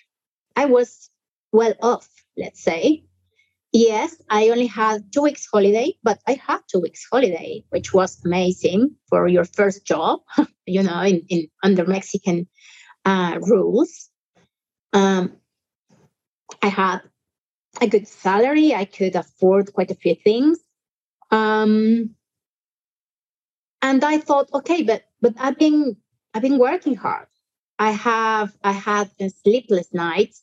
[0.54, 1.10] I was
[1.50, 3.04] well off, let's say.
[3.72, 8.24] Yes, I only had two weeks holiday, but I had two weeks holiday, which was
[8.24, 10.20] amazing for your first job,
[10.66, 12.46] you know, in, in under Mexican
[13.04, 14.10] uh, rules.
[14.92, 15.32] Um,
[16.62, 17.00] I had
[17.80, 18.74] a good salary.
[18.74, 20.58] I could afford quite a few things.
[21.32, 22.14] Um,
[23.82, 25.96] and I thought, okay, but but I've been
[26.32, 27.26] I've been working hard.
[27.78, 29.10] I have I had
[29.42, 30.42] sleepless nights.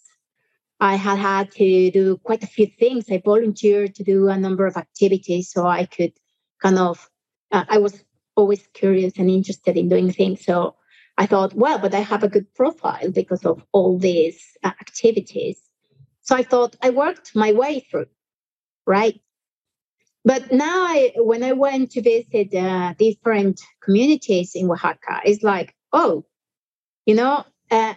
[0.81, 3.05] I had had to do quite a few things.
[3.09, 6.13] I volunteered to do a number of activities so I could
[6.61, 7.07] kind of.
[7.51, 8.03] Uh, I was
[8.35, 10.43] always curious and interested in doing things.
[10.43, 10.75] So
[11.17, 15.61] I thought, well, but I have a good profile because of all these uh, activities.
[16.23, 18.07] So I thought I worked my way through,
[18.87, 19.21] right?
[20.23, 25.75] But now, I, when I went to visit uh, different communities in Oaxaca, it's like,
[25.93, 26.25] oh,
[27.05, 27.95] you know, uh,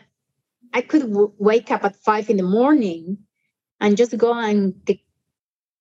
[0.75, 3.19] I could w- wake up at five in the morning
[3.81, 4.75] and just go and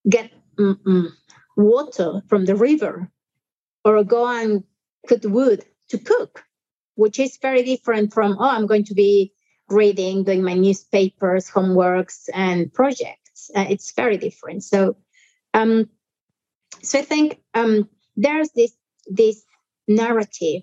[0.08, 1.08] get mm,
[1.56, 3.10] water from the river
[3.84, 4.62] or go and
[5.08, 6.44] cut wood to cook,
[6.94, 9.32] which is very different from, oh, I'm going to be
[9.68, 13.50] reading, doing my newspapers, homeworks, and projects.
[13.54, 14.62] Uh, it's very different.
[14.62, 14.96] So,
[15.54, 15.88] um,
[16.82, 18.72] so I think um, there's this
[19.06, 19.42] this
[19.86, 20.62] narrative,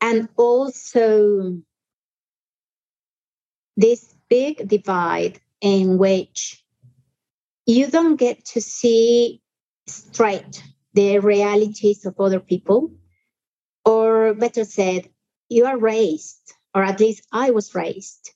[0.00, 1.58] and also
[3.76, 6.64] this big divide in which
[7.66, 9.42] you don't get to see
[9.86, 10.62] straight
[10.94, 12.90] the realities of other people,
[13.84, 15.08] or better said,
[15.48, 16.40] you are raised
[16.74, 18.32] or at least I was raised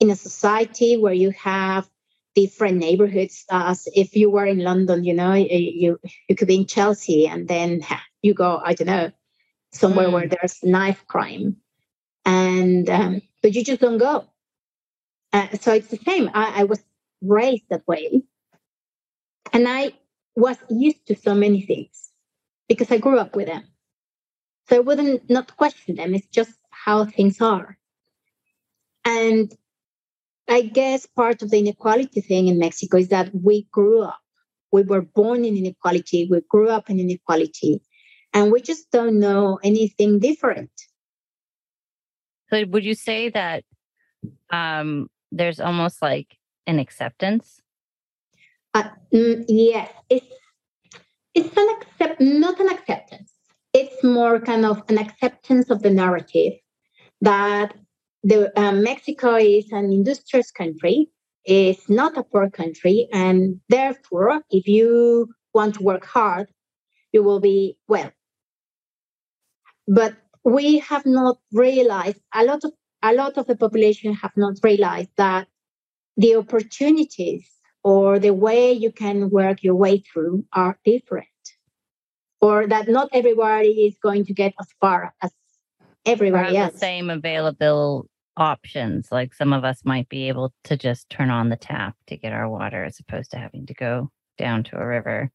[0.00, 1.88] in a society where you have
[2.34, 3.44] different neighborhoods.
[3.50, 7.48] As if you were in London, you know, you you could be in Chelsea, and
[7.48, 7.82] then
[8.22, 9.12] you go, I don't know,
[9.72, 10.12] somewhere mm.
[10.12, 11.56] where there's knife crime,
[12.24, 14.26] and um, but you just don't go.
[15.32, 16.30] Uh, so it's the same.
[16.34, 16.82] I, I was
[17.22, 18.22] raised that way,
[19.52, 19.92] and I
[20.34, 22.10] was used to so many things
[22.68, 23.64] because I grew up with them.
[24.68, 26.14] So I wouldn't not question them.
[26.14, 27.78] It's just how things are.
[29.04, 29.54] And
[30.48, 34.20] I guess part of the inequality thing in Mexico is that we grew up,
[34.72, 37.80] we were born in inequality, we grew up in inequality,
[38.32, 40.70] and we just don't know anything different.
[42.50, 43.64] So, would you say that
[44.52, 47.62] um, there's almost like an acceptance?
[48.74, 50.26] Uh, mm, yes, it's
[51.34, 53.32] it's an accept, not an acceptance.
[53.72, 56.54] It's more kind of an acceptance of the narrative
[57.20, 57.74] that
[58.22, 61.10] the uh, Mexico is an industrious country,
[61.44, 66.48] is not a poor country, and therefore, if you want to work hard,
[67.12, 68.10] you will be well.
[69.86, 74.54] But we have not realized a lot of a lot of the population have not
[74.62, 75.48] realized that
[76.16, 77.48] the opportunities
[77.84, 81.28] or the way you can work your way through are different
[82.40, 85.30] or that not everybody is going to get as far as
[86.04, 86.72] everybody else.
[86.72, 89.08] The same available options.
[89.10, 92.32] Like some of us might be able to just turn on the tap to get
[92.32, 95.30] our water as opposed to having to go down to a river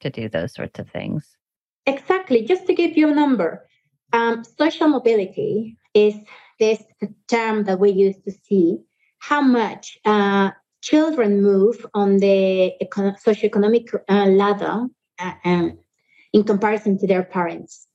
[0.00, 1.36] to do those sorts of things.
[1.86, 2.44] Exactly.
[2.44, 3.66] Just to give you a number,
[4.12, 6.14] um, social mobility is
[6.62, 6.80] this
[7.28, 8.78] term that we used to see
[9.18, 14.76] how much uh, children move on the econ- socioeconomic uh, ladder
[15.18, 15.78] uh, um,
[16.32, 17.86] in comparison to their parents.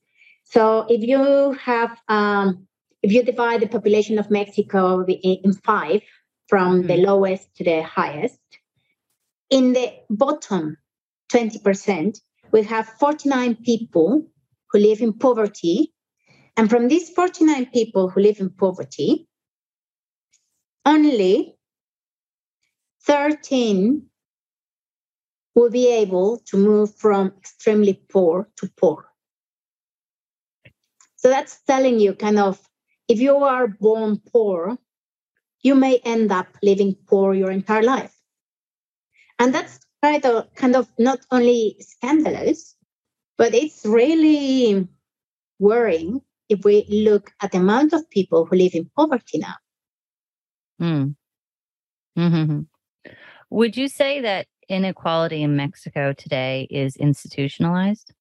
[0.44, 2.68] So if you have, um,
[3.02, 6.02] if you divide the population of Mexico in five,
[6.48, 6.88] from mm-hmm.
[6.88, 8.40] the lowest to the highest,
[9.50, 10.78] in the bottom
[11.32, 14.26] 20%, we have 49 people
[14.72, 15.94] who live in poverty.
[16.58, 19.28] And from these 49 people who live in poverty,
[20.86, 21.56] only
[23.04, 24.10] 13
[25.54, 29.06] will be able to move from extremely poor to poor.
[31.16, 32.60] So that's telling you kind of
[33.08, 34.78] if you are born poor,
[35.62, 38.16] you may end up living poor your entire life.
[39.40, 42.76] And that's kind of kind of not only scandalous,
[43.38, 44.88] but it's really
[45.60, 49.56] worrying if we look at the amount of people who live in poverty now.
[50.82, 51.16] Mm.
[52.18, 52.62] Mm-hmm.
[53.50, 58.14] Would you say that inequality in Mexico today is institutionalized?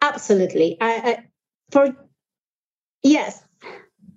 [0.00, 0.76] Absolutely.
[0.80, 1.24] I, I,
[1.70, 1.96] for
[3.02, 3.42] yes,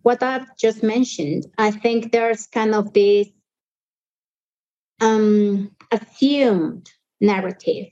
[0.04, 3.28] what I've just mentioned, I think there's kind of this
[5.00, 7.90] um, assumed narrative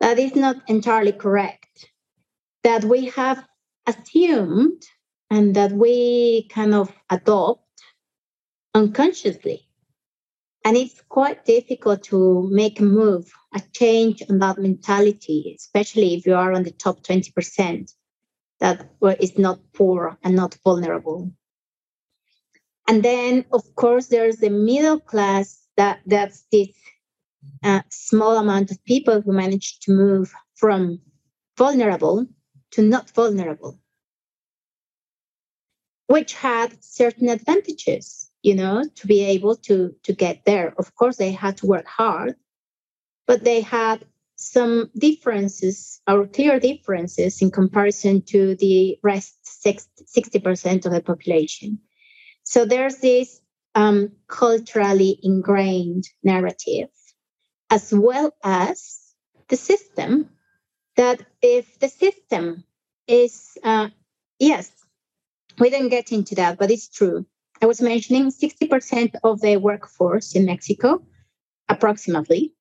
[0.00, 1.59] that is not entirely correct.
[2.62, 3.46] That we have
[3.86, 4.82] assumed
[5.30, 7.64] and that we kind of adopt
[8.74, 9.66] unconsciously.
[10.64, 16.26] And it's quite difficult to make a move, a change on that mentality, especially if
[16.26, 17.92] you are on the top 20%
[18.60, 21.32] that is not poor and not vulnerable.
[22.86, 26.68] And then, of course, there's the middle class that that's this
[27.64, 31.00] uh, small amount of people who manage to move from
[31.56, 32.26] vulnerable
[32.72, 33.78] to not vulnerable,
[36.06, 40.74] which had certain advantages, you know, to be able to, to get there.
[40.78, 42.36] Of course, they had to work hard,
[43.26, 44.04] but they had
[44.36, 51.78] some differences or clear differences in comparison to the rest 60% of the population.
[52.42, 53.40] So there's this
[53.74, 56.88] um, culturally ingrained narrative,
[57.68, 59.00] as well as
[59.48, 60.30] the system,
[61.00, 62.62] that if the system
[63.06, 63.88] is, uh,
[64.38, 64.70] yes,
[65.58, 67.24] we didn't get into that, but it's true.
[67.62, 71.02] I was mentioning 60% of the workforce in Mexico,
[71.70, 72.52] approximately,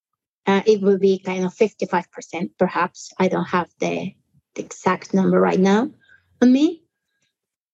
[0.48, 3.12] uh, it will be kind of 55% perhaps.
[3.20, 4.16] I don't have the,
[4.56, 5.92] the exact number right now
[6.42, 6.84] on me.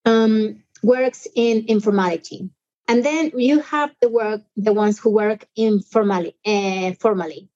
[0.03, 2.49] Um, works in informality.
[2.88, 7.49] And then you have the work, the ones who work informally, uh, formally.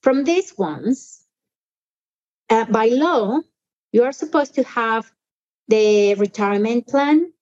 [0.00, 1.19] From these ones,
[2.50, 3.40] uh, by law,
[3.92, 5.10] you are supposed to have
[5.68, 7.32] the retirement plan,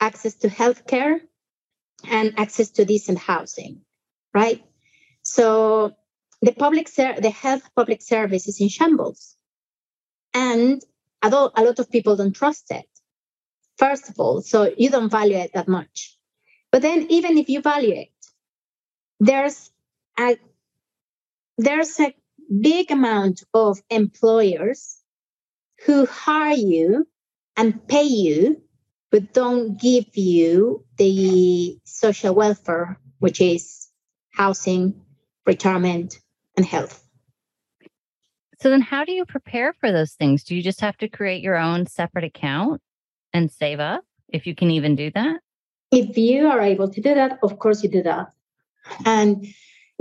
[0.00, 1.20] access to healthcare,
[2.08, 3.82] and access to decent housing,
[4.34, 4.64] right?
[5.22, 5.94] So
[6.42, 9.36] the public ser- the health public service is in shambles.
[10.34, 10.82] And
[11.22, 12.86] a lot of people don't trust it
[13.78, 14.42] first of all.
[14.42, 16.16] So you don't value it that much.
[16.72, 18.08] But then even if you value it
[19.20, 19.70] there's
[20.18, 20.38] a
[21.58, 22.14] there's a
[22.60, 25.00] big amount of employers
[25.86, 27.06] who hire you
[27.56, 28.60] and pay you
[29.10, 33.88] but don't give you the social welfare which is
[34.32, 35.00] housing
[35.46, 36.18] retirement
[36.56, 37.02] and health.
[38.60, 40.44] So then how do you prepare for those things?
[40.44, 42.80] Do you just have to create your own separate account
[43.32, 45.40] and save up if you can even do that?
[45.90, 48.32] If you are able to do that, of course you do that.
[49.04, 49.46] And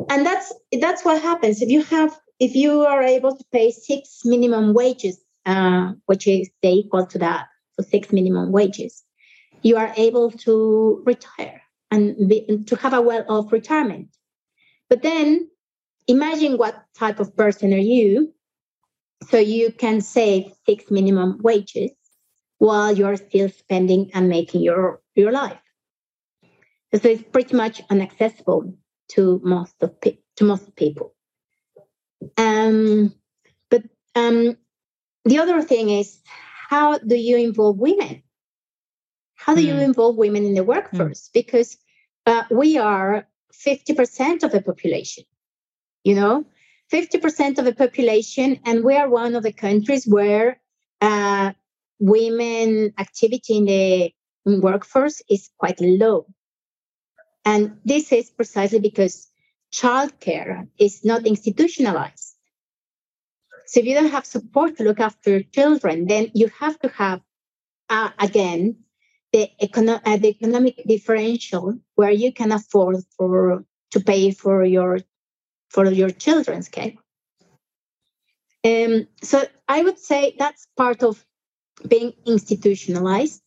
[0.10, 4.26] and that's that's what happens if you have if you are able to pay six
[4.26, 9.02] minimum wages, uh, which is the equal to that for six minimum wages,
[9.62, 14.10] you are able to retire and be, to have a well of retirement.
[14.90, 15.50] But then
[16.08, 18.34] imagine what type of person are you.
[19.30, 21.92] So you can save six minimum wages
[22.58, 25.64] while you're still spending and making your your life.
[26.94, 28.76] So it's pretty much inaccessible
[29.14, 31.13] to most of pe- to most people
[32.38, 33.14] um,
[33.70, 33.84] but
[34.16, 34.58] um,
[35.26, 36.20] the other thing is
[36.70, 38.24] how do you involve women
[39.36, 39.68] how do mm.
[39.68, 39.80] you hmm.
[39.80, 41.34] involve women in the workforce mm.
[41.34, 41.78] because
[42.26, 45.24] uh, we are 50% of the population
[46.04, 46.46] you know
[46.92, 50.60] 50% of the population and we are one of the countries where
[51.02, 51.52] uh,
[52.00, 54.14] women activity in the
[54.46, 56.26] workforce is quite low
[57.46, 59.30] and this is precisely because
[59.80, 62.36] childcare is not institutionalized
[63.66, 67.22] so if you don't have support to look after children then you have to have
[67.90, 68.76] uh, again
[69.34, 75.00] the, econo- uh, the economic differential where you can afford for to pay for your
[75.70, 76.94] for your children's care.
[78.64, 81.26] Um, so I would say that's part of
[81.88, 83.42] being institutionalized.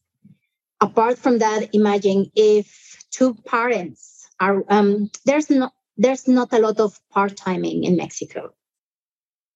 [0.80, 6.80] Apart from that, imagine if two parents are um, there's not there's not a lot
[6.80, 8.52] of part timing in Mexico.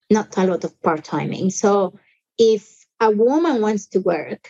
[0.09, 1.49] Not a lot of part timing.
[1.51, 1.97] So
[2.37, 4.49] if a woman wants to work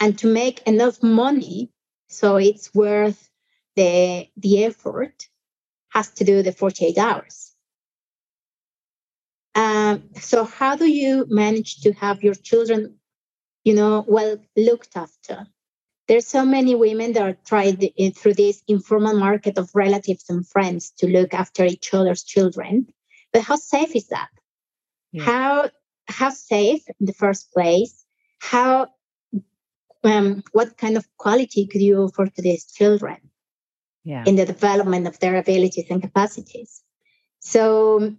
[0.00, 1.70] and to make enough money,
[2.08, 3.28] so it's worth
[3.76, 5.28] the the effort,
[5.90, 7.54] has to do the 48 hours.
[9.54, 12.96] Um, so how do you manage to have your children,
[13.64, 15.46] you know, well looked after?
[16.08, 17.84] There's so many women that are tried
[18.16, 22.88] through this informal market of relatives and friends to look after each other's children.
[23.32, 24.28] But how safe is that?
[25.12, 25.24] Yeah.
[25.24, 25.70] How
[26.06, 28.04] how safe in the first place?
[28.40, 28.88] How
[30.04, 33.18] um, what kind of quality could you offer to these children
[34.04, 34.24] yeah.
[34.26, 36.82] in the development of their abilities and capacities?
[37.38, 38.14] So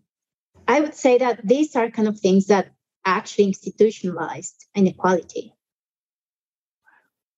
[0.68, 2.72] I would say that these are kind of things that
[3.06, 5.54] actually institutionalized inequality.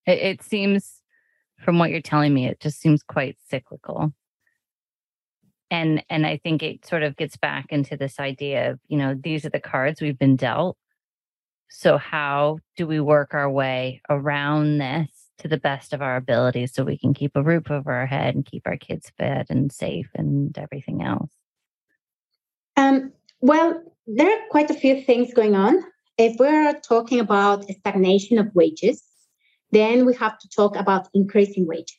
[0.06, 1.02] It, it seems,
[1.60, 4.14] from what you're telling me, it just seems quite cyclical.
[5.72, 9.16] And and I think it sort of gets back into this idea of, you know,
[9.16, 10.78] these are the cards we've been dealt.
[11.70, 16.74] So how do we work our way around this to the best of our abilities
[16.74, 19.72] so we can keep a roof over our head and keep our kids fed and
[19.72, 21.32] safe and everything else?
[22.78, 25.84] Um, well, there are quite a few things going on.
[26.18, 29.04] If we're talking about stagnation of wages,
[29.72, 31.96] then we have to talk about increasing wages.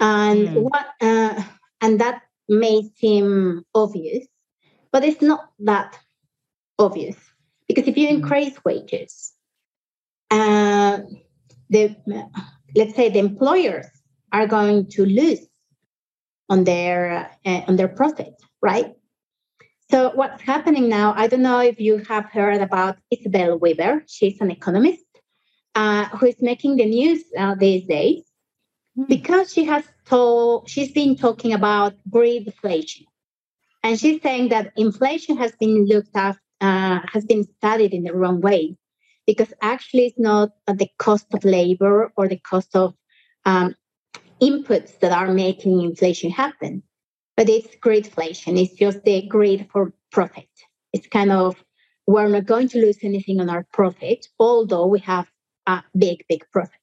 [0.00, 0.62] And mm.
[0.62, 1.42] what uh,
[1.80, 4.26] and that may seem obvious,
[4.90, 5.98] but it's not that
[6.78, 7.16] obvious
[7.68, 8.14] because if you mm.
[8.14, 9.32] increase wages,
[10.30, 10.98] uh,
[11.70, 11.96] the
[12.74, 13.86] let's say the employers
[14.32, 15.46] are going to lose
[16.48, 18.92] on their uh, on their profit, right?
[19.90, 21.12] So what's happening now?
[21.16, 24.04] I don't know if you have heard about Isabel Weber.
[24.06, 25.04] She's an economist
[25.74, 28.22] uh, who is making the news uh, these days
[28.98, 29.06] mm.
[29.08, 33.04] because she has told she's been talking about greedflation,
[33.82, 38.14] and she's saying that inflation has been looked at uh, has been studied in the
[38.14, 38.76] wrong way
[39.26, 42.94] because actually it's not the cost of labor or the cost of
[43.44, 43.74] um,
[44.40, 46.82] inputs that are making inflation happen
[47.36, 48.60] but it's greedflation.
[48.60, 50.48] It's just the greed for profit.
[50.92, 51.56] It's kind of
[52.06, 55.26] we're not going to lose anything on our profit, although we have
[55.66, 56.80] a big, big profit.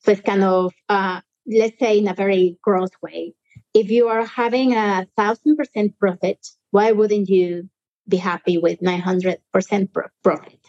[0.00, 3.34] So it's kind of uh, let's say in a very gross way.
[3.74, 7.68] If you are having a thousand percent profit, why wouldn't you
[8.06, 9.38] be happy with 900%
[10.22, 10.60] profit?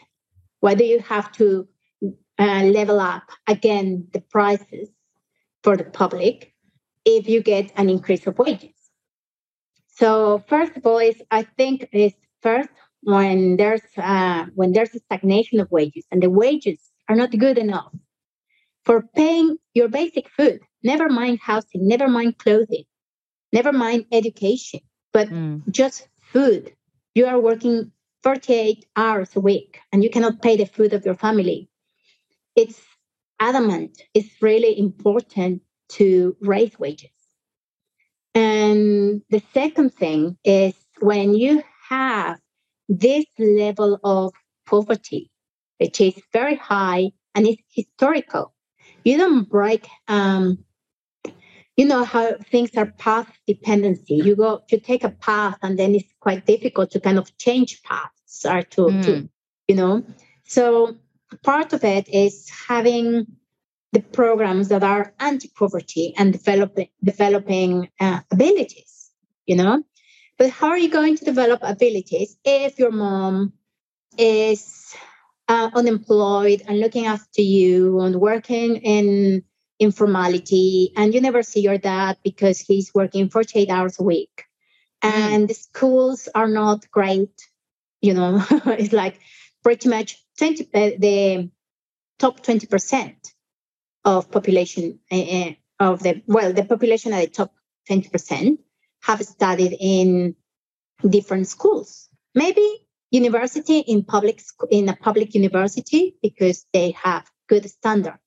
[0.59, 1.67] Why do you have to
[2.38, 4.89] uh, level up again the prices
[5.63, 6.53] for the public
[7.05, 8.75] if you get an increase of wages?
[9.88, 12.69] So first of all, is I think is first
[13.01, 17.57] when there's uh, when there's a stagnation of wages and the wages are not good
[17.57, 17.91] enough
[18.86, 20.60] for paying your basic food.
[20.84, 22.86] Never mind housing, never mind clothing,
[23.51, 24.80] never mind education,
[25.12, 25.62] but mm.
[25.70, 26.74] just food.
[27.16, 27.91] You are working
[28.24, 31.70] 48 hours a week and you cannot pay the food of your family.
[32.55, 32.80] It's
[33.39, 34.01] adamant.
[34.14, 37.10] It's really important to raise wages.
[38.36, 42.38] And the second thing is when you have
[42.88, 44.34] this level of
[44.66, 45.32] poverty,
[45.80, 48.53] which is very high and it's historical,
[49.03, 49.88] you don't break.
[50.07, 50.65] Um,
[51.77, 54.15] you know how things are path dependency.
[54.15, 57.82] You go, you take a path, and then it's quite difficult to kind of change
[57.84, 59.05] paths or to, mm.
[59.05, 59.30] to
[59.69, 60.03] you know.
[60.43, 60.97] So
[61.43, 63.27] part of it is having
[63.91, 69.11] the programs that are anti-poverty and developing developing uh, abilities
[69.45, 69.84] you know
[70.38, 73.53] but how are you going to develop abilities if your mom
[74.17, 74.95] is
[75.50, 79.43] uh, unemployed and looking after you and working in
[79.80, 80.93] informality.
[80.95, 84.45] And you never see your dad because he's working 48 hours a week.
[85.04, 85.12] Mm.
[85.12, 87.32] and the schools are not great
[88.02, 89.18] you know it's like
[89.64, 91.50] pretty much 20 uh, the
[92.18, 93.16] top 20%
[94.04, 97.54] of population uh, of the well the population at the top
[97.89, 98.58] 20%
[99.02, 100.36] have studied in
[101.08, 102.10] different schools.
[102.36, 102.68] Maybe
[103.12, 108.20] university in public in a public university because they have good standard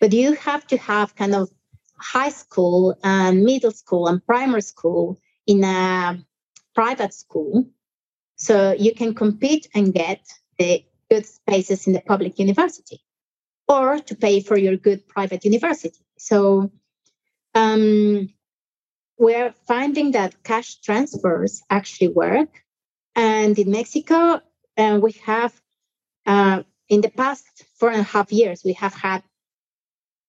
[0.00, 1.50] but you have to have kind of
[1.98, 6.18] high school and middle school and primary school in a
[6.74, 7.66] private school
[8.36, 10.20] so you can compete and get
[10.58, 13.00] the good spaces in the public university
[13.66, 15.98] or to pay for your good private university.
[16.16, 16.70] So
[17.54, 18.28] um,
[19.18, 22.64] we're finding that cash transfers actually work.
[23.18, 24.40] And in Mexico,
[24.76, 25.52] uh, we have,
[26.24, 27.44] uh, in the past
[27.76, 29.24] four and a half years, we have had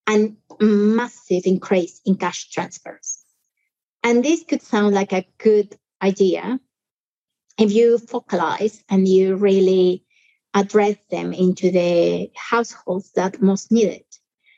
[0.10, 3.24] a massive increase in cash transfers.
[4.02, 6.60] And this could sound like a good idea
[7.60, 10.04] if you focalize and you really
[10.56, 14.16] address them into the households that most need it.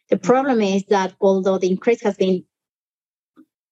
[0.10, 2.46] The problem is that although the increase has been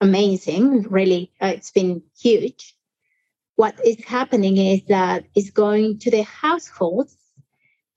[0.01, 2.76] amazing, really, uh, it's been huge.
[3.60, 7.18] What is happening is that it's going to the households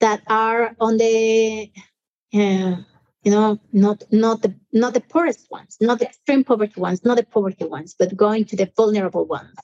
[0.01, 1.71] that are on the,
[2.35, 2.75] uh,
[3.23, 7.17] you know, not not the not the poorest ones, not the extreme poverty ones, not
[7.17, 9.55] the poverty ones, but going to the vulnerable ones,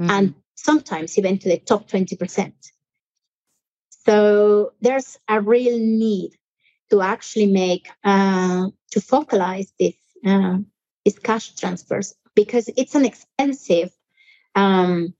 [0.00, 0.10] mm-hmm.
[0.10, 2.56] and sometimes even to the top twenty percent.
[4.06, 6.30] So there's a real need
[6.88, 10.60] to actually make uh, to focalize this uh,
[11.04, 13.90] these cash transfers because it's an expensive
[14.54, 15.12] um,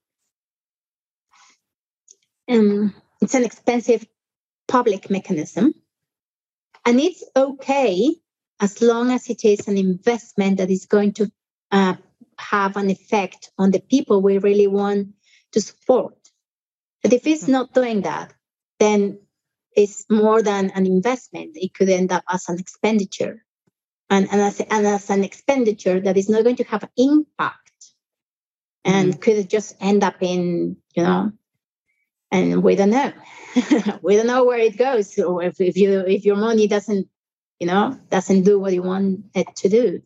[2.49, 4.07] um, it's an expensive
[4.69, 5.75] public mechanism,
[6.85, 8.17] and it's okay
[8.61, 11.31] as long as it is an investment that is going to
[11.71, 11.95] uh,
[12.39, 15.09] have an effect on the people we really want
[15.53, 16.17] to support.
[17.03, 18.33] But if it's not doing that,
[18.79, 19.19] then
[19.77, 21.53] it's more than an investment.
[21.55, 23.45] It could end up as an expenditure.
[24.09, 27.93] And, and, as, and as an expenditure that is not going to have impact
[28.85, 29.21] and mm-hmm.
[29.21, 31.33] could just end up in, you know,
[32.31, 33.13] and we don't know.
[34.03, 35.19] we don't know where it goes.
[35.19, 37.09] Or if, if you if your money doesn't,
[37.59, 40.03] you know, doesn't do what you want it to do.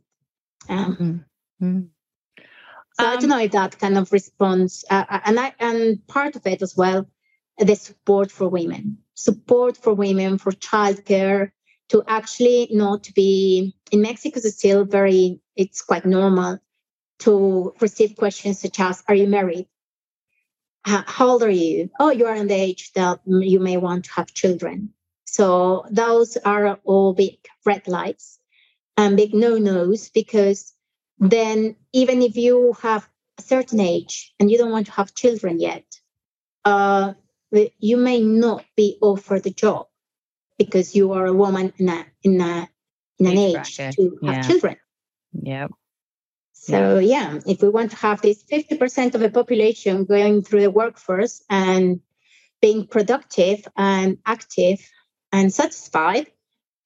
[0.68, 1.24] Um,
[1.62, 1.80] mm-hmm.
[2.94, 5.54] So um, I don't um, know if that kind of response, uh, uh, and I
[5.58, 7.06] and part of it as well,
[7.58, 11.50] the support for women, support for women for childcare,
[11.90, 16.58] to actually not be in Mexico is still very it's quite normal
[17.20, 19.66] to receive questions such as Are you married?
[20.84, 21.90] How old are you?
[22.00, 24.94] Oh, you are in the age that you may want to have children.
[25.24, 28.38] So those are all big red lights
[28.96, 30.74] and big no nos because
[31.18, 33.08] then even if you have
[33.38, 35.84] a certain age and you don't want to have children yet,
[36.64, 37.12] uh,
[37.78, 39.86] you may not be offered the job
[40.58, 42.68] because you are a woman in a in a
[43.18, 44.42] in an age, age to have yeah.
[44.42, 44.76] children.
[45.42, 45.70] Yep.
[46.62, 47.32] So yeah.
[47.32, 51.42] yeah, if we want to have this 50% of the population going through the workforce
[51.48, 52.00] and
[52.60, 54.78] being productive and active
[55.32, 56.26] and satisfied,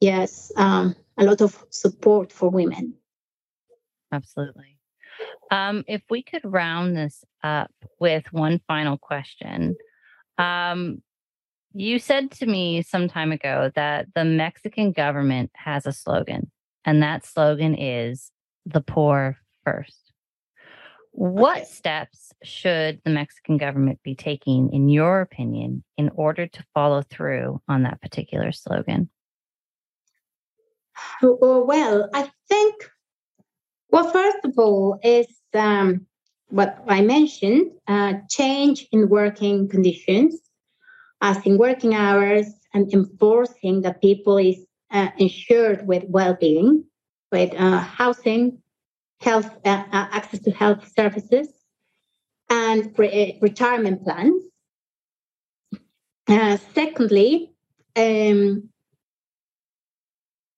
[0.01, 2.95] yes, um, a lot of support for women.
[4.13, 4.79] Absolutely.
[5.51, 9.75] Um, if we could round this up with one final question.
[10.39, 11.03] Um,
[11.73, 16.53] you said to me some time ago that the Mexican government has a slogan,
[16.85, 18.31] and that slogan is
[18.67, 20.13] the poor first.
[21.13, 21.67] What okay.
[21.67, 27.61] steps should the Mexican government be taking, in your opinion, in order to follow through
[27.69, 29.09] on that particular slogan?
[31.23, 32.75] Well, I think,
[33.91, 36.07] well, first of all, is um,
[36.49, 40.41] what I mentioned uh, change in working conditions,
[41.21, 46.85] as in working hours, and enforcing that people is uh, ensured with well being,
[47.31, 48.59] with uh, housing,
[49.25, 51.49] health uh, uh, access to health services,
[52.51, 54.43] and re- retirement plans.
[56.29, 57.53] Uh, secondly,
[57.97, 58.69] um,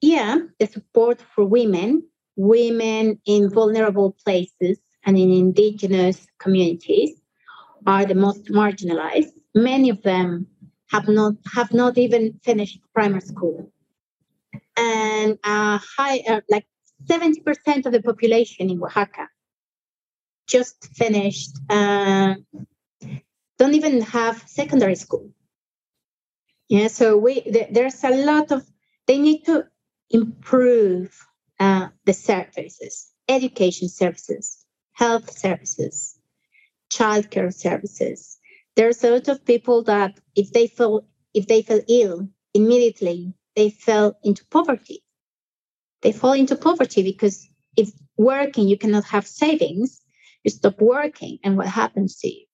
[0.00, 2.02] yeah, the support for women,
[2.36, 7.20] women in vulnerable places and in indigenous communities
[7.86, 9.32] are the most marginalized.
[9.54, 10.46] Many of them
[10.90, 13.72] have not have not even finished primary school,
[14.76, 16.66] and uh, high uh, like
[17.04, 19.28] 70% of the population in Oaxaca
[20.46, 22.34] just finished, uh,
[23.58, 25.30] don't even have secondary school.
[26.68, 28.64] Yeah, so we th- there's a lot of
[29.06, 29.66] they need to
[30.10, 31.26] improve
[31.60, 36.18] uh, the services, education services, health services,
[36.90, 38.38] childcare services.
[38.74, 43.70] There's a lot of people that if they feel if they feel ill immediately, they
[43.70, 45.02] fell into poverty
[46.06, 50.00] they fall into poverty because if working, you cannot have savings,
[50.44, 52.46] you stop working, and what happens to you?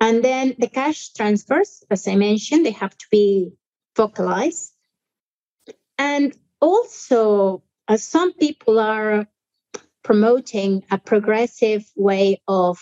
[0.00, 3.52] And then the cash transfers, as I mentioned, they have to be
[3.94, 4.72] focalized.
[5.96, 9.28] And also, uh, some people are
[10.02, 12.76] promoting a progressive way of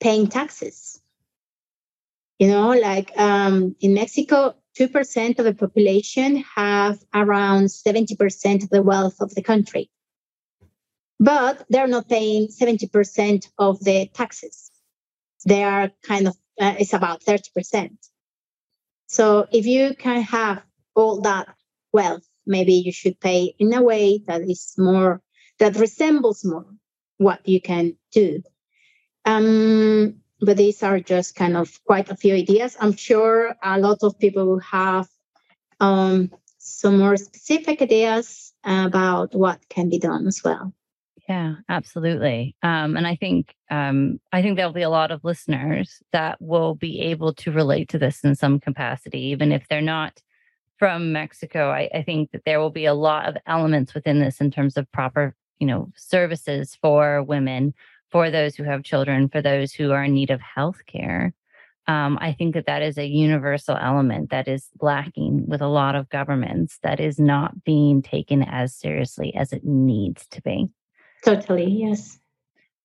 [0.00, 1.00] paying taxes.
[2.40, 8.82] You know, like um, in Mexico, 2% of the population have around 70% of the
[8.82, 9.90] wealth of the country.
[11.18, 14.70] But they're not paying 70% of the taxes.
[15.44, 17.90] They are kind of, uh, it's about 30%.
[19.06, 20.62] So if you can have
[20.94, 21.54] all that
[21.92, 25.20] wealth, maybe you should pay in a way that is more,
[25.58, 26.64] that resembles more
[27.18, 28.42] what you can do.
[29.26, 32.76] Um, but these are just kind of quite a few ideas.
[32.80, 35.08] I'm sure a lot of people have
[35.80, 40.72] um, some more specific ideas about what can be done as well.
[41.28, 42.56] Yeah, absolutely.
[42.62, 46.74] Um, and I think um, I think there'll be a lot of listeners that will
[46.74, 50.20] be able to relate to this in some capacity, even if they're not
[50.76, 51.70] from Mexico.
[51.70, 54.76] I, I think that there will be a lot of elements within this in terms
[54.76, 57.74] of proper, you know, services for women
[58.10, 61.32] for those who have children, for those who are in need of health care.
[61.86, 65.96] Um, I think that that is a universal element that is lacking with a lot
[65.96, 70.68] of governments that is not being taken as seriously as it needs to be.
[71.24, 72.18] Totally, yes.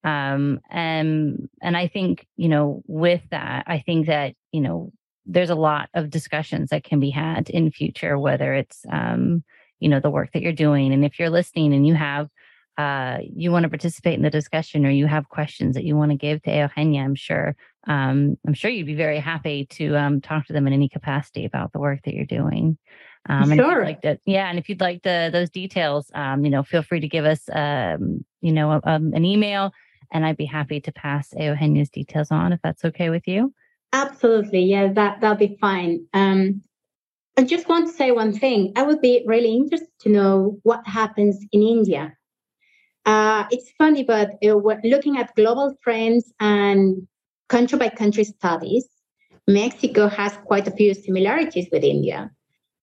[0.04, 4.92] Um, and and I think you know with that, I think that you know
[5.26, 9.44] there's a lot of discussions that can be had in future, whether it's um,
[9.80, 12.30] you know the work that you're doing, and if you're listening and you have
[12.78, 16.12] uh, you want to participate in the discussion or you have questions that you want
[16.12, 17.56] to give to Eugenia, I'm sure
[17.88, 21.46] um, I'm sure you'd be very happy to um, talk to them in any capacity
[21.46, 22.78] about the work that you're doing.
[23.28, 23.84] Um, and sure.
[23.84, 27.00] like to, yeah, and if you'd like the those details, um, you know, feel free
[27.00, 29.72] to give us, um, you know, um, an email,
[30.12, 33.54] and I'd be happy to pass Eugenia's details on if that's okay with you.
[33.94, 36.06] Absolutely, yeah, that that'll be fine.
[36.14, 36.62] Um,
[37.38, 38.74] I just want to say one thing.
[38.76, 42.16] I would be really interested to know what happens in India.
[43.06, 47.08] Uh, it's funny, but uh, looking at global trends and
[47.50, 48.88] country by country studies,
[49.48, 52.32] Mexico has quite a few similarities with India.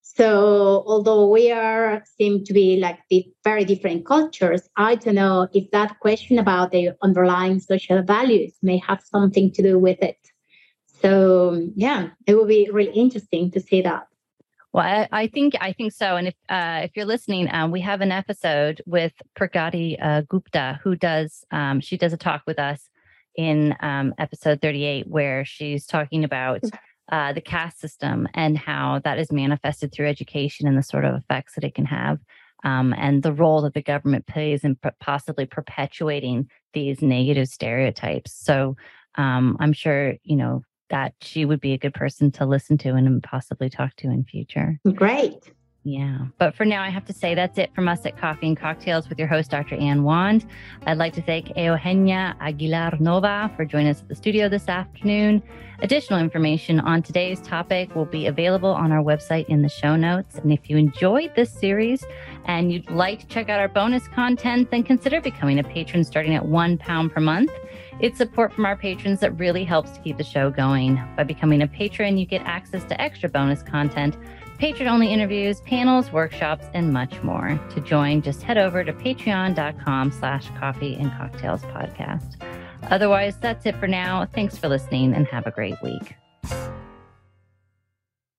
[0.02, 2.98] So although we are seem to be like
[3.42, 8.78] very different cultures, I don't know if that question about the underlying social values may
[8.86, 10.18] have something to do with it.
[10.86, 14.06] So yeah, it will be really interesting to see that.
[14.72, 16.16] Well, I, I, think I think so.
[16.16, 20.80] And if uh, if you're listening, um, we have an episode with Pragati uh, Gupta,
[20.82, 22.88] who does um, she does a talk with us
[23.36, 26.62] in um, episode 38, where she's talking about
[27.10, 31.16] uh, the caste system and how that is manifested through education and the sort of
[31.16, 32.18] effects that it can have,
[32.64, 38.32] um, and the role that the government plays in possibly perpetuating these negative stereotypes.
[38.32, 38.76] So
[39.16, 42.90] um, I'm sure you know that she would be a good person to listen to
[42.90, 44.78] and possibly talk to in future.
[44.94, 45.50] Great.
[45.84, 46.26] Yeah.
[46.38, 49.08] But for now, I have to say that's it from us at Coffee and Cocktails
[49.08, 49.74] with your host, Dr.
[49.74, 50.46] Anne Wand.
[50.86, 55.42] I'd like to thank Eugenia Aguilar Nova for joining us at the studio this afternoon.
[55.80, 60.36] Additional information on today's topic will be available on our website in the show notes.
[60.36, 62.04] And if you enjoyed this series
[62.44, 66.36] and you'd like to check out our bonus content, then consider becoming a patron starting
[66.36, 67.50] at one pound per month.
[68.02, 71.00] It's support from our patrons that really helps to keep the show going.
[71.16, 74.16] By becoming a patron, you get access to extra bonus content
[74.62, 77.60] patron only interviews, panels, workshops, and much more.
[77.74, 82.40] To join, just head over to patreon.com slash coffee and cocktails podcast.
[82.84, 84.24] Otherwise, that's it for now.
[84.24, 86.14] Thanks for listening and have a great week.